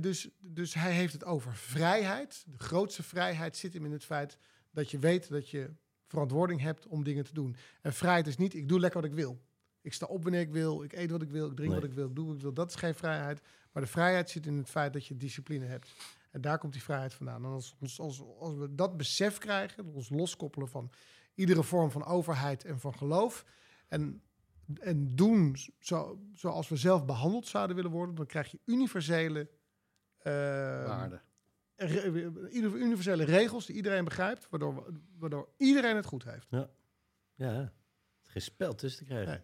[0.01, 2.45] Dus, dus hij heeft het over vrijheid.
[2.47, 4.39] De grootste vrijheid zit hem in het feit
[4.71, 5.71] dat je weet dat je
[6.07, 7.57] verantwoording hebt om dingen te doen.
[7.81, 9.41] En vrijheid is niet, ik doe lekker wat ik wil.
[9.81, 11.81] Ik sta op wanneer ik wil, ik eet wat ik wil, ik drink Nee.
[11.81, 12.53] wat ik wil, ik doe wat ik wil.
[12.53, 13.41] Dat is geen vrijheid.
[13.73, 15.93] Maar de vrijheid zit in het feit dat je discipline hebt.
[16.31, 17.45] En daar komt die vrijheid vandaan.
[17.45, 20.91] En als, als, als, als we dat besef krijgen, ons loskoppelen van
[21.35, 23.45] iedere vorm van overheid en van geloof.
[23.89, 24.23] En,
[24.81, 29.51] en doen zo, zoals we zelf behandeld zouden willen worden, dan krijg je universele,
[30.23, 30.33] eh,
[30.87, 31.21] Waarde.
[31.77, 36.47] re- ieder- universele regels die iedereen begrijpt, waardoor, we- waardoor iedereen het goed heeft.
[36.51, 36.69] Ja.
[37.37, 37.73] Er
[38.25, 39.29] is geen spel tussen te krijgen.
[39.33, 39.41] Nee.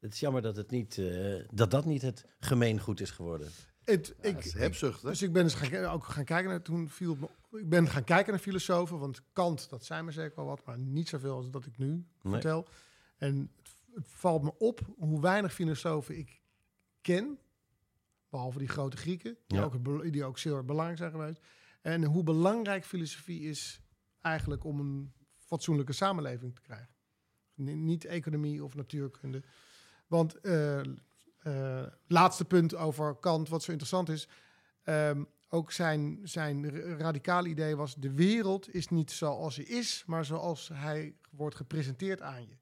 [0.00, 3.48] Het is jammer dat, het niet, eh, dat dat niet het gemeengoed is geworden.
[3.84, 5.08] Het, Ja, ik, het is hebzucht, hè?
[5.08, 7.68] Dus ik ben eens gaan, ki- ook gaan kijken naar, toen viel het me, ik
[7.68, 11.08] ben gaan kijken naar filosofen, want Kant, dat zijn me zeker wel wat, maar niet
[11.08, 12.04] zoveel als dat ik nu Nee.
[12.32, 12.66] vertel.
[13.16, 16.40] En het, het valt me op hoe weinig filosofen ik
[17.00, 17.38] ken,
[18.28, 19.64] behalve die grote Grieken, die, Ja.
[19.64, 21.40] ook, die ook zeer belangrijk zijn geweest.
[21.80, 23.80] En hoe belangrijk filosofie is
[24.20, 26.94] eigenlijk om een fatsoenlijke samenleving te krijgen.
[27.54, 29.42] Ni- Niet economie of natuurkunde.
[30.06, 30.80] Want eh,
[32.06, 34.28] laatste punt over Kant, wat zo interessant is.
[34.82, 40.24] ehm, ook zijn, zijn radicale idee was: de wereld is niet zoals hij is, maar
[40.24, 42.56] zoals hij wordt gepresenteerd aan je.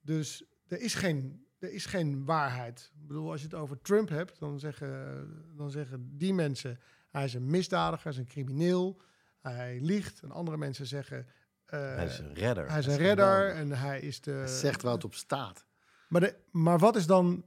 [0.00, 2.90] Dus er is geen, er is geen waarheid.
[3.00, 7.24] Ik bedoel, als je het over Trump hebt, dan zeggen, dan zeggen die mensen: hij
[7.24, 9.00] is een misdadiger, hij is een crimineel,
[9.40, 10.22] hij liegt.
[10.22, 11.26] En andere mensen zeggen:
[11.64, 12.68] eh, Hij is een redder.
[12.70, 14.30] hij is een redder en hij is de.
[14.30, 15.66] Hij zegt waar het op staat.
[16.08, 17.44] Maar, de, maar wat is dan.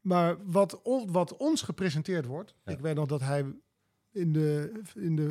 [0.00, 2.54] Maar wat, on- wat ons gepresenteerd wordt.
[2.64, 2.72] Ja.
[2.72, 3.54] Ik weet nog dat hij
[4.10, 5.28] in de, in de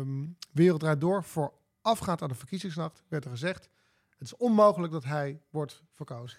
[0.00, 1.24] ehm, wereld draait door.
[1.24, 3.68] Voorafgaand aan de verkiezingsnacht werd er gezegd.
[4.08, 6.38] Het is onmogelijk dat hij wordt verkozen.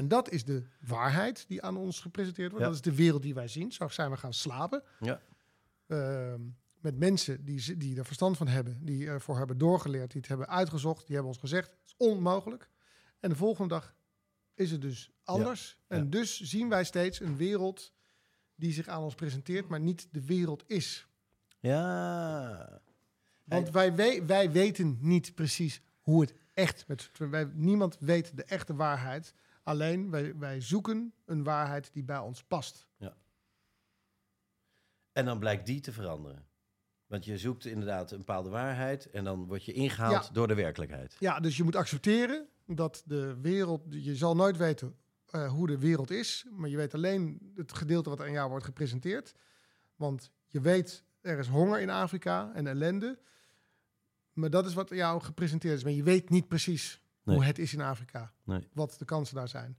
[0.00, 2.64] En dat is de waarheid die aan ons gepresenteerd wordt.
[2.64, 2.70] Ja.
[2.72, 3.72] Dat is de wereld die wij zien.
[3.72, 4.82] Zo zijn we gaan slapen.
[5.00, 5.20] Ja.
[5.86, 6.40] Ehm,
[6.80, 8.84] met mensen die, die er verstand van hebben.
[8.84, 10.10] Die ervoor hebben doorgeleerd.
[10.10, 11.06] Die het hebben uitgezocht.
[11.06, 11.68] Die hebben ons gezegd.
[11.70, 12.68] Het is onmogelijk.
[13.20, 13.94] En de volgende dag
[14.54, 15.78] is het dus anders.
[15.88, 15.96] Ja.
[15.96, 17.92] En dus zien wij steeds een wereld
[18.54, 21.06] die zich aan ons presenteert, maar niet de wereld is.
[21.58, 22.80] Ja.
[23.44, 28.44] Want wij, we- wij weten niet precies hoe het echt met wij, niemand weet de
[28.44, 29.34] echte waarheid.
[29.70, 32.88] Alleen wij, wij zoeken een waarheid die bij ons past.
[35.12, 36.46] En dan blijkt die te veranderen.
[37.06, 40.32] Want je zoekt inderdaad een bepaalde waarheid en dan word je ingehaald Ja.
[40.32, 41.16] door de werkelijkheid.
[41.18, 43.82] Ja, dus je moet accepteren dat de wereld.
[43.88, 44.96] Je zal nooit weten
[45.26, 48.64] eh, hoe de wereld is, maar je weet alleen het gedeelte wat aan jou wordt
[48.64, 49.34] gepresenteerd.
[49.96, 53.18] Want je weet er is honger in Afrika en ellende.
[54.32, 55.84] Maar dat is wat jou gepresenteerd is.
[55.84, 57.36] Maar je weet niet precies Nee.
[57.36, 58.32] hoe het is in Afrika.
[58.44, 58.68] Nee.
[58.72, 59.78] Wat de kansen daar zijn.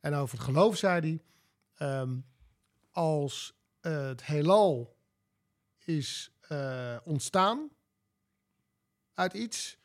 [0.00, 1.22] En over het geloof zei hij.
[1.74, 2.20] ehm,
[2.90, 4.96] als eh, het heelal
[5.84, 7.68] is eh, ontstaan
[9.14, 9.78] uit iets,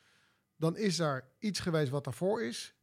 [0.56, 2.74] dan is er iets geweest wat daarvoor is.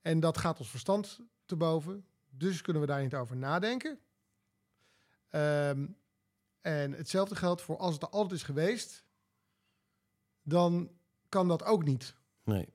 [0.00, 2.06] En dat gaat ons verstand te boven.
[2.30, 3.98] Dus kunnen we daar niet over nadenken.
[5.28, 5.86] Ehm,
[6.60, 9.04] en hetzelfde geldt voor als het er altijd is geweest,
[10.42, 10.90] dan
[11.28, 12.14] kan dat ook niet.
[12.44, 12.68] Nee.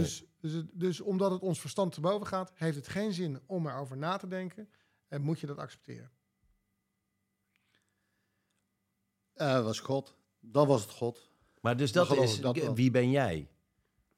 [0.00, 3.66] Dus, dus, dus omdat het ons verstand te boven gaat, heeft het geen zin om
[3.66, 4.68] erover na te denken.
[5.08, 6.10] En moet je dat accepteren.
[9.34, 10.16] Eh was God.
[10.40, 11.30] Dan was het God.
[11.60, 13.48] Maar dus dat is, dat wie ben jij?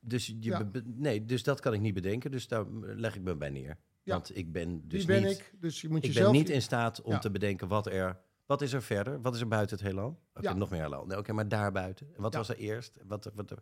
[0.00, 0.64] Dus, je Ja.
[0.64, 3.78] be- nee, dus dat kan ik niet bedenken, dus daar leg ik me bij neer.
[4.02, 4.12] Ja.
[4.12, 5.52] Want ik ben dus Wie ben niet, ik?
[5.60, 6.30] Dus je moet ik jezelf...
[6.30, 7.18] ben niet in staat om Ja.
[7.18, 9.20] te bedenken wat er, wat is er verder?
[9.20, 10.20] Wat is er buiten het heelal?
[10.34, 10.54] Oké, Ja.
[10.54, 11.06] nog meer heelal.
[11.06, 12.14] Nee, Oké, maar daarbuiten.
[12.14, 12.38] En Wat Ja.
[12.38, 12.98] was er eerst?
[13.04, 13.54] Wat, wat,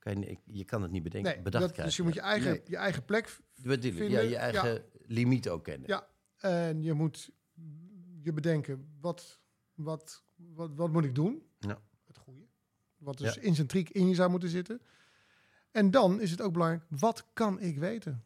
[0.00, 1.84] kan je, je kan het niet bedenken, Nee, bedacht dat, krijgen.
[1.84, 2.62] dus je moet je eigen, Nee.
[2.64, 5.88] je eigen plek v- Bedoel ik, ja, vinden, je eigen limiet ook kennen.
[5.88, 7.30] Ja, en je moet
[8.22, 9.40] je bedenken, wat,
[9.74, 11.42] wat, wat, wat moet ik doen?
[11.58, 11.78] Ja.
[12.06, 12.42] Het goede.
[12.98, 13.40] Wat dus Ja.
[13.40, 14.80] intrinsiek in je zou moeten zitten.
[15.70, 18.24] En dan is het ook belangrijk, wat kan ik weten?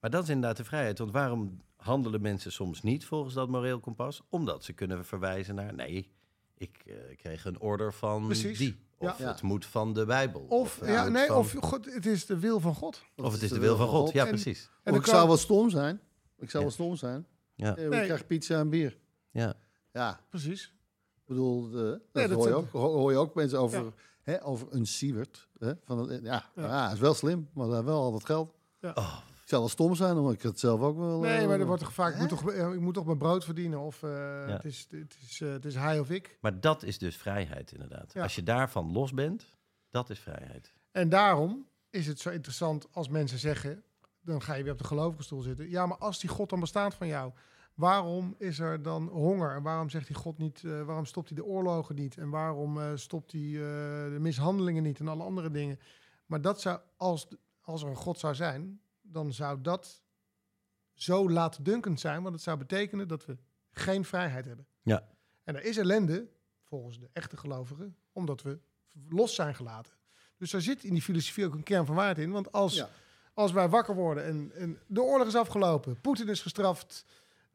[0.00, 0.98] Maar dat is inderdaad de vrijheid.
[0.98, 4.22] Want waarom handelen mensen soms niet volgens dat moreel kompas?
[4.28, 5.74] Omdat ze kunnen verwijzen naar...
[5.74, 6.10] nee,
[6.54, 8.58] ik eh, kreeg een order van Precies.
[8.58, 8.76] die.
[9.02, 9.26] Of Ja.
[9.28, 10.40] het moet van de Bijbel.
[10.48, 13.02] Of, het ja, nee, van- of God, het is de wil van God.
[13.16, 14.12] of het is de wil van God.
[14.12, 14.62] Ja, En- precies.
[14.62, 16.00] En Of dan ik kan- zou wel stom zijn.
[16.38, 16.68] Ik zou Ja.
[16.68, 17.26] wel stom zijn.
[17.54, 17.76] Ja.
[17.76, 18.04] Eh, Ik Nee.
[18.04, 18.96] krijg pizza en bier.
[19.30, 19.54] Ja.
[19.92, 20.64] Ja, Precies.
[21.16, 23.90] ik bedoel, eh, dat, dat hoor, je ook, ho- hoor je ook mensen over, Ja.
[24.22, 25.48] hè, over een Siewert.
[25.58, 26.84] Hè, van, ja, Ja.
[26.84, 28.54] hij is wel slim, maar heeft wel al wat geld.
[28.80, 28.92] Ja.
[28.94, 29.16] Oh,
[29.50, 31.20] zou wel stom zijn, omdat ik het zelf ook wel...
[31.20, 33.18] Nee, eh, maar er wordt toch vaak, ik moet toch, eh, ik moet toch mijn
[33.18, 36.38] brood verdienen of eh, het, is, het, is, eh, het is hij of ik.
[36.40, 38.12] maar dat is dus vrijheid inderdaad.
[38.12, 38.22] Ja.
[38.22, 39.56] Als je daarvan los bent,
[39.90, 40.72] dat is vrijheid.
[40.92, 43.82] En daarom is het zo interessant als mensen zeggen,
[44.20, 45.70] dan ga je weer op de gelovige stoel zitten.
[45.70, 47.32] Ja, maar als die God dan bestaat van jou,
[47.74, 49.54] waarom is er dan honger?
[49.54, 52.16] En waarom zegt die God niet, eh, waarom stopt hij de oorlogen niet?
[52.16, 55.78] En waarom eh, stopt hij eh, de mishandelingen niet en alle andere dingen?
[56.26, 57.28] Maar dat zou, als,
[57.60, 58.80] als er een God zou zijn,
[59.12, 60.02] dan zou dat
[60.94, 63.36] zo laatdunkend zijn, want het zou betekenen dat we
[63.70, 64.66] geen vrijheid hebben.
[64.82, 65.08] Ja.
[65.44, 66.28] En er is ellende,
[66.64, 68.58] volgens de echte gelovigen, omdat we
[69.08, 69.92] los zijn gelaten.
[70.36, 72.30] Dus daar zit in die filosofie ook een kern van waarheid in.
[72.30, 72.88] Want als, Ja.
[73.34, 77.04] als wij wakker worden en, en de oorlog is afgelopen, Poetin is gestraft,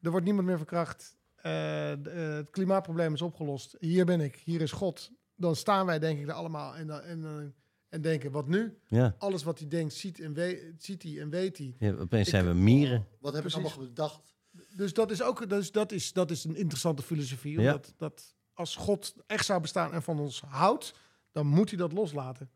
[0.02, 4.36] er wordt niemand meer verkracht, eh, de- eh, het klimaatprobleem is opgelost, hier ben ik,
[4.36, 7.54] hier is God, dan staan wij denk ik er allemaal en dan, en dan,
[7.96, 8.78] En denken, wat nu?
[8.88, 9.16] Ja.
[9.18, 11.76] Alles wat hij denkt, ziet, en we- ziet hij en weet hij.
[11.80, 13.08] Ja, opeens zijn we mieren.
[13.20, 13.70] Wat heb ik Precies.
[13.72, 14.34] allemaal bedacht?
[14.76, 17.60] Dus dat is ook dus dat is, dat is een interessante filosofie.
[17.60, 17.72] Ja.
[17.72, 20.94] Omdat dat als God echt zou bestaan en van ons houdt,
[21.32, 22.50] dan moet hij dat loslaten.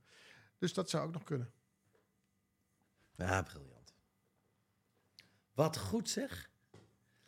[0.57, 1.51] Dus dat zou ook nog kunnen.
[3.15, 3.93] Ja, briljant.
[5.53, 6.49] Wat goed zeg.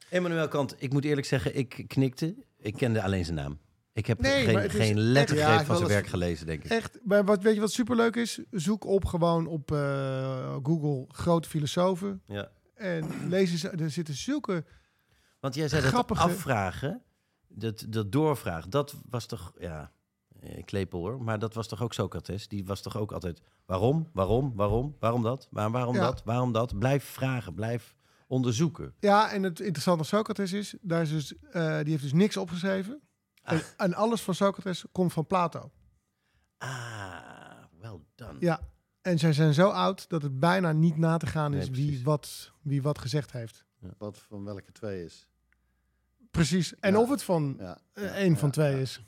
[0.09, 2.35] Emmanuel Kant, ik moet eerlijk zeggen, ik knikte.
[2.57, 3.59] Ik kende alleen zijn naam.
[3.93, 6.71] Ik heb Nee, geen, geen lettergreep Ja, van zijn werk gelezen, denk ik.
[6.71, 8.39] Echt, maar wat, weet je wat superleuk is?
[8.51, 12.21] Zoek op gewoon op eh, Google grote filosofen.
[12.27, 12.51] Ja.
[12.75, 14.65] En lees eens, er zitten zulke...
[15.39, 17.01] Want jij zei dat Grappige- afvragen,
[17.47, 19.91] dat, dat doorvragen, dat was toch, ja,
[20.65, 22.47] klepel hoor, maar dat was toch ook Socrates?
[22.47, 26.01] Die was toch ook altijd, waarom, waarom, waarom, waarom dat, waar, waarom Ja.
[26.01, 26.79] dat, waarom dat?
[26.79, 27.95] Blijf vragen, blijf
[28.27, 28.93] onderzoeken.
[28.99, 32.37] Ja, en het interessante van Socrates is, daar is dus, eh, die heeft dus niks
[32.37, 33.01] opgeschreven.
[33.41, 35.71] En, en alles van Socrates komt van Plato.
[36.57, 38.39] Ah, well done.
[38.39, 38.59] Ja,
[39.01, 42.03] en zij zijn zo oud dat het bijna niet na te gaan is Nee, wie,
[42.03, 43.65] wat, wie wat gezegd heeft.
[43.97, 45.27] Wat van welke twee is?
[46.31, 46.79] Precies.
[46.79, 46.99] En Ja.
[46.99, 47.77] of het van Ja.
[47.93, 48.81] eh, Ja, één van ja, twee ja.
[48.81, 49.03] is.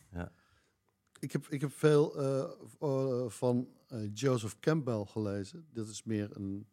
[1.19, 2.43] Ik heb, ik heb veel eh,
[2.79, 5.67] eh, van eh, Joseph Campbell gelezen.
[5.73, 6.67] Dat is meer een,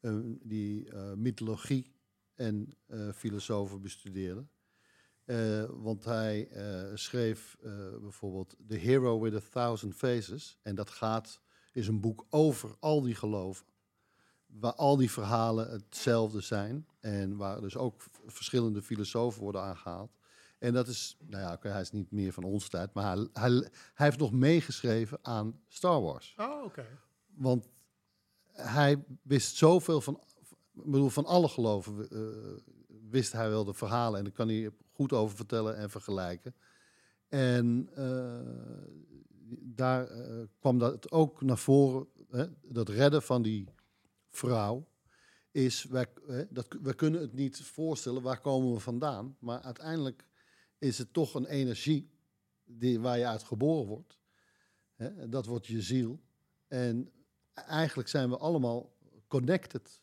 [0.00, 1.92] een die eh, mythologie
[2.34, 4.46] en eh, filosofen bestudeerde.
[5.28, 10.58] Eh, want hij eh, schreef eh, bijvoorbeeld The Hero with a Thousand Faces.
[10.62, 11.40] En dat gaat,
[11.72, 13.66] is een boek over al die geloven.
[14.46, 16.86] Waar al die verhalen hetzelfde zijn.
[17.00, 20.16] En waar dus ook verschillende filosofen worden aangehaald.
[20.58, 23.50] En dat is, nou ja, hij is niet meer van onze tijd, maar hij, hij,
[23.94, 26.34] hij heeft nog meegeschreven aan Star Wars.
[26.38, 26.86] Oh, oké.
[27.34, 27.68] Want
[28.52, 30.20] hij wist zoveel van,
[30.74, 32.08] ik bedoel, van alle geloven
[33.10, 36.54] wist hij wel de verhalen en daar kan hij goed over vertellen en vergelijken.
[37.28, 38.40] En eh,
[39.60, 43.68] daar eh, kwam dat ook naar voren, hè, dat redden van die
[44.28, 44.88] vrouw
[45.50, 46.06] is, wij,
[46.50, 49.36] dat, wij kunnen het niet voorstellen, waar komen we vandaan?
[49.38, 50.26] Maar uiteindelijk
[50.78, 52.10] is het toch een energie
[52.64, 54.18] die, waar je uit geboren wordt.
[54.94, 56.20] Hè, dat wordt je ziel.
[56.68, 57.12] En
[57.54, 58.96] eigenlijk zijn we allemaal
[59.26, 60.00] connected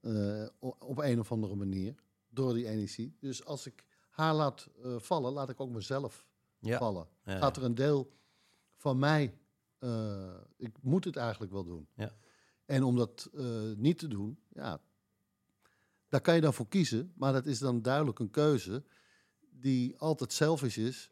[0.00, 0.46] eh,
[0.78, 1.94] op een of andere manier
[2.28, 3.16] door die energie.
[3.20, 3.84] Dus als ik
[4.18, 6.26] haar laat eh, vallen, laat ik ook mezelf
[6.58, 6.78] Ja.
[6.78, 7.08] vallen.
[7.24, 8.16] Ja, Gaat er een deel
[8.76, 9.38] van mij,
[9.78, 11.88] eh, ik moet het eigenlijk wel doen.
[11.94, 12.14] Ja.
[12.64, 14.80] En om dat eh, niet te doen, ja,
[16.08, 17.12] daar kan je dan voor kiezen.
[17.16, 18.84] Maar dat is dan duidelijk een keuze
[19.50, 21.10] die altijd selfish is.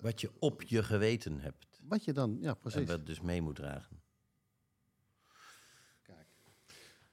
[0.00, 1.80] Wat je op je geweten hebt.
[1.88, 2.88] wat je dan, ja En precies.
[2.88, 4.00] wat dus mee moet dragen.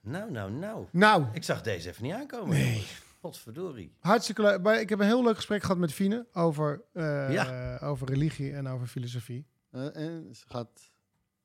[0.02, 0.86] Nou, nou, nou.
[0.92, 2.50] Nou, Ik zag deze even niet aankomen.
[2.58, 2.88] Nee.
[3.20, 3.96] Godverdorie.
[4.00, 4.62] hartstikke leuk.
[4.62, 7.78] Maar ik heb een heel leuk gesprek gehad met Fine over, eh, Ja.
[7.80, 9.46] over religie en over filosofie.
[9.72, 10.92] Eh, en ze gaat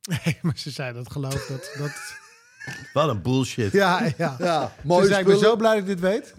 [0.02, 1.74] Nee, maar ze zei dat geloof dat...
[1.78, 2.16] dat
[2.92, 3.72] Wat een bullshit.
[3.72, 4.36] ja, ja.
[4.38, 6.34] Ja, Ze mooi zei, ik ben zo blij dat ik dit weet.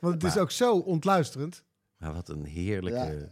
[0.00, 1.64] Want het is ook zo ontluisterend.
[1.96, 3.30] Maar wat een heerlijke...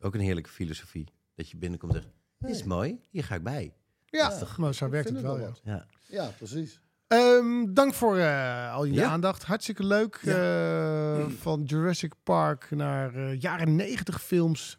[0.00, 1.08] Ook een heerlijke filosofie.
[1.34, 3.74] Dat je binnenkomt en zegt, dit is mooi, hier ga ik bij.
[4.04, 5.42] Ja, maar zo werkt het wel, ja.
[5.42, 5.86] wel Ja.
[6.08, 6.80] Ja, precies.
[7.08, 9.08] Ehm, dank voor eh, al je Ja.
[9.10, 9.42] aandacht.
[9.42, 10.14] Hartstikke leuk.
[10.24, 14.78] Eh, van Jurassic Park naar eh, jaren negentig films.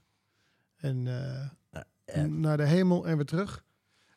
[0.78, 1.08] En
[2.06, 3.64] en- naar de hemel en weer terug.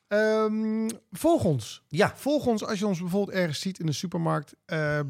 [0.09, 1.83] Ehm, volg ons.
[1.89, 4.55] Ja, Volg ons als je ons bijvoorbeeld ergens ziet in de supermarkt.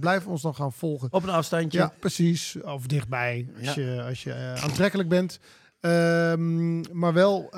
[0.00, 1.08] Blijf ons dan gaan volgen.
[1.12, 1.78] op een afstandje.
[1.78, 2.56] Ja, precies.
[2.62, 3.82] Of dichtbij, als Ja.
[3.82, 5.38] je, als je aantrekkelijk bent.
[5.80, 7.48] Ehm, maar wel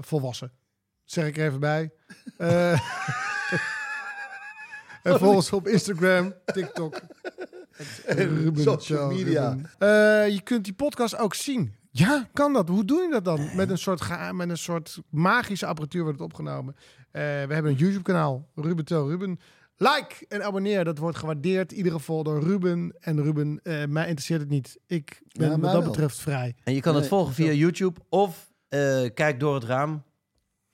[0.00, 0.52] volwassen.
[1.04, 1.90] Zeg ik er even bij.
[5.04, 7.00] En volg ons op Instagram, TikTok.
[8.06, 9.48] Ruben social media.
[9.48, 9.70] Ruben.
[9.78, 11.74] Eh, je kunt die podcast ook zien.
[11.90, 12.68] Ja, kan dat?
[12.68, 13.48] Hoe doe je dat dan?
[13.56, 16.74] Met een soort, ga- met een soort magische apparatuur wordt het opgenomen.
[17.10, 19.38] Eh, we hebben een YouTube-kanaal, Ruben Tel Ruben.
[19.76, 21.70] Like en abonneer, dat wordt gewaardeerd.
[21.70, 22.94] In ieder geval door Ruben.
[23.00, 24.78] En Ruben, eh, mij interesseert het niet.
[24.86, 25.90] Ik ben Ja, wat dat wel.
[25.90, 26.54] betreft vrij.
[26.64, 30.02] En je kan het volgen via YouTube of eh, kijk door het raam.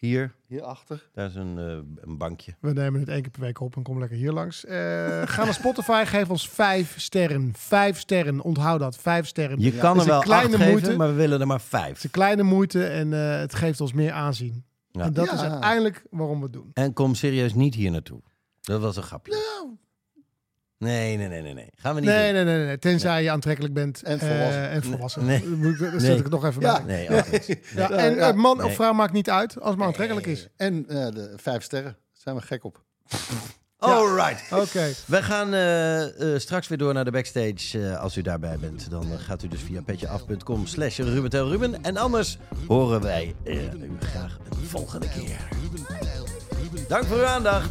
[0.01, 1.09] Hier, Hierachter.
[1.15, 1.65] daar is een, eh,
[2.09, 2.55] een bankje.
[2.61, 4.65] We nemen het één keer per week op en kom lekker hier langs.
[4.65, 4.77] Eh,
[5.25, 7.53] ga naar Spotify, geef ons vijf sterren.
[7.57, 8.97] Vijf sterren, onthoud dat.
[8.97, 9.61] Vijf sterren.
[9.61, 10.97] Je Het kan is er wel een kleine acht geven, moeite.
[10.97, 11.97] maar we willen er maar Het vijf.
[11.97, 14.65] is een kleine moeite en eh, het geeft ons meer aanzien.
[14.91, 15.01] Ja.
[15.03, 15.33] En dat Ja.
[15.33, 16.71] is uiteindelijk waarom we het doen.
[16.73, 18.21] En kom serieus niet hier naartoe.
[18.61, 19.33] Dat was een grapje.
[20.81, 21.71] Nee, nee, nee, nee, nee.
[21.77, 22.45] Gaan we niet Nee, doen.
[22.45, 22.79] nee, nee, nee.
[22.79, 24.03] Tenzij je aantrekkelijk bent.
[24.03, 24.71] En eh, volwassen.
[24.71, 25.25] en volwassen.
[25.25, 25.41] Nee.
[25.41, 26.01] Daar Nee.
[26.01, 26.83] zet ik het nog even Ja.
[26.83, 27.07] bij.
[27.07, 27.47] Nee, ook niet.
[27.47, 28.29] Ja, Ja, en ja.
[28.29, 28.67] eh, man Nee.
[28.67, 30.49] of vrouw maakt niet uit als het maar aantrekkelijk is.
[30.57, 31.97] En eh, de vijf sterren.
[32.13, 32.83] Zijn we gek op.
[33.79, 34.53] Alright.
[34.53, 34.89] Oké.
[35.07, 37.89] We gaan eh, eh, straks weer door naar de backstage.
[37.91, 41.83] Eh, als u daarbij bent, dan gaat u dus via petjeaf.com slash Ruben.
[41.83, 45.49] En anders horen wij eh, u graag een volgende keer.
[46.89, 47.71] Dank voor uw aandacht.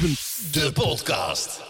[0.00, 1.69] De podcast.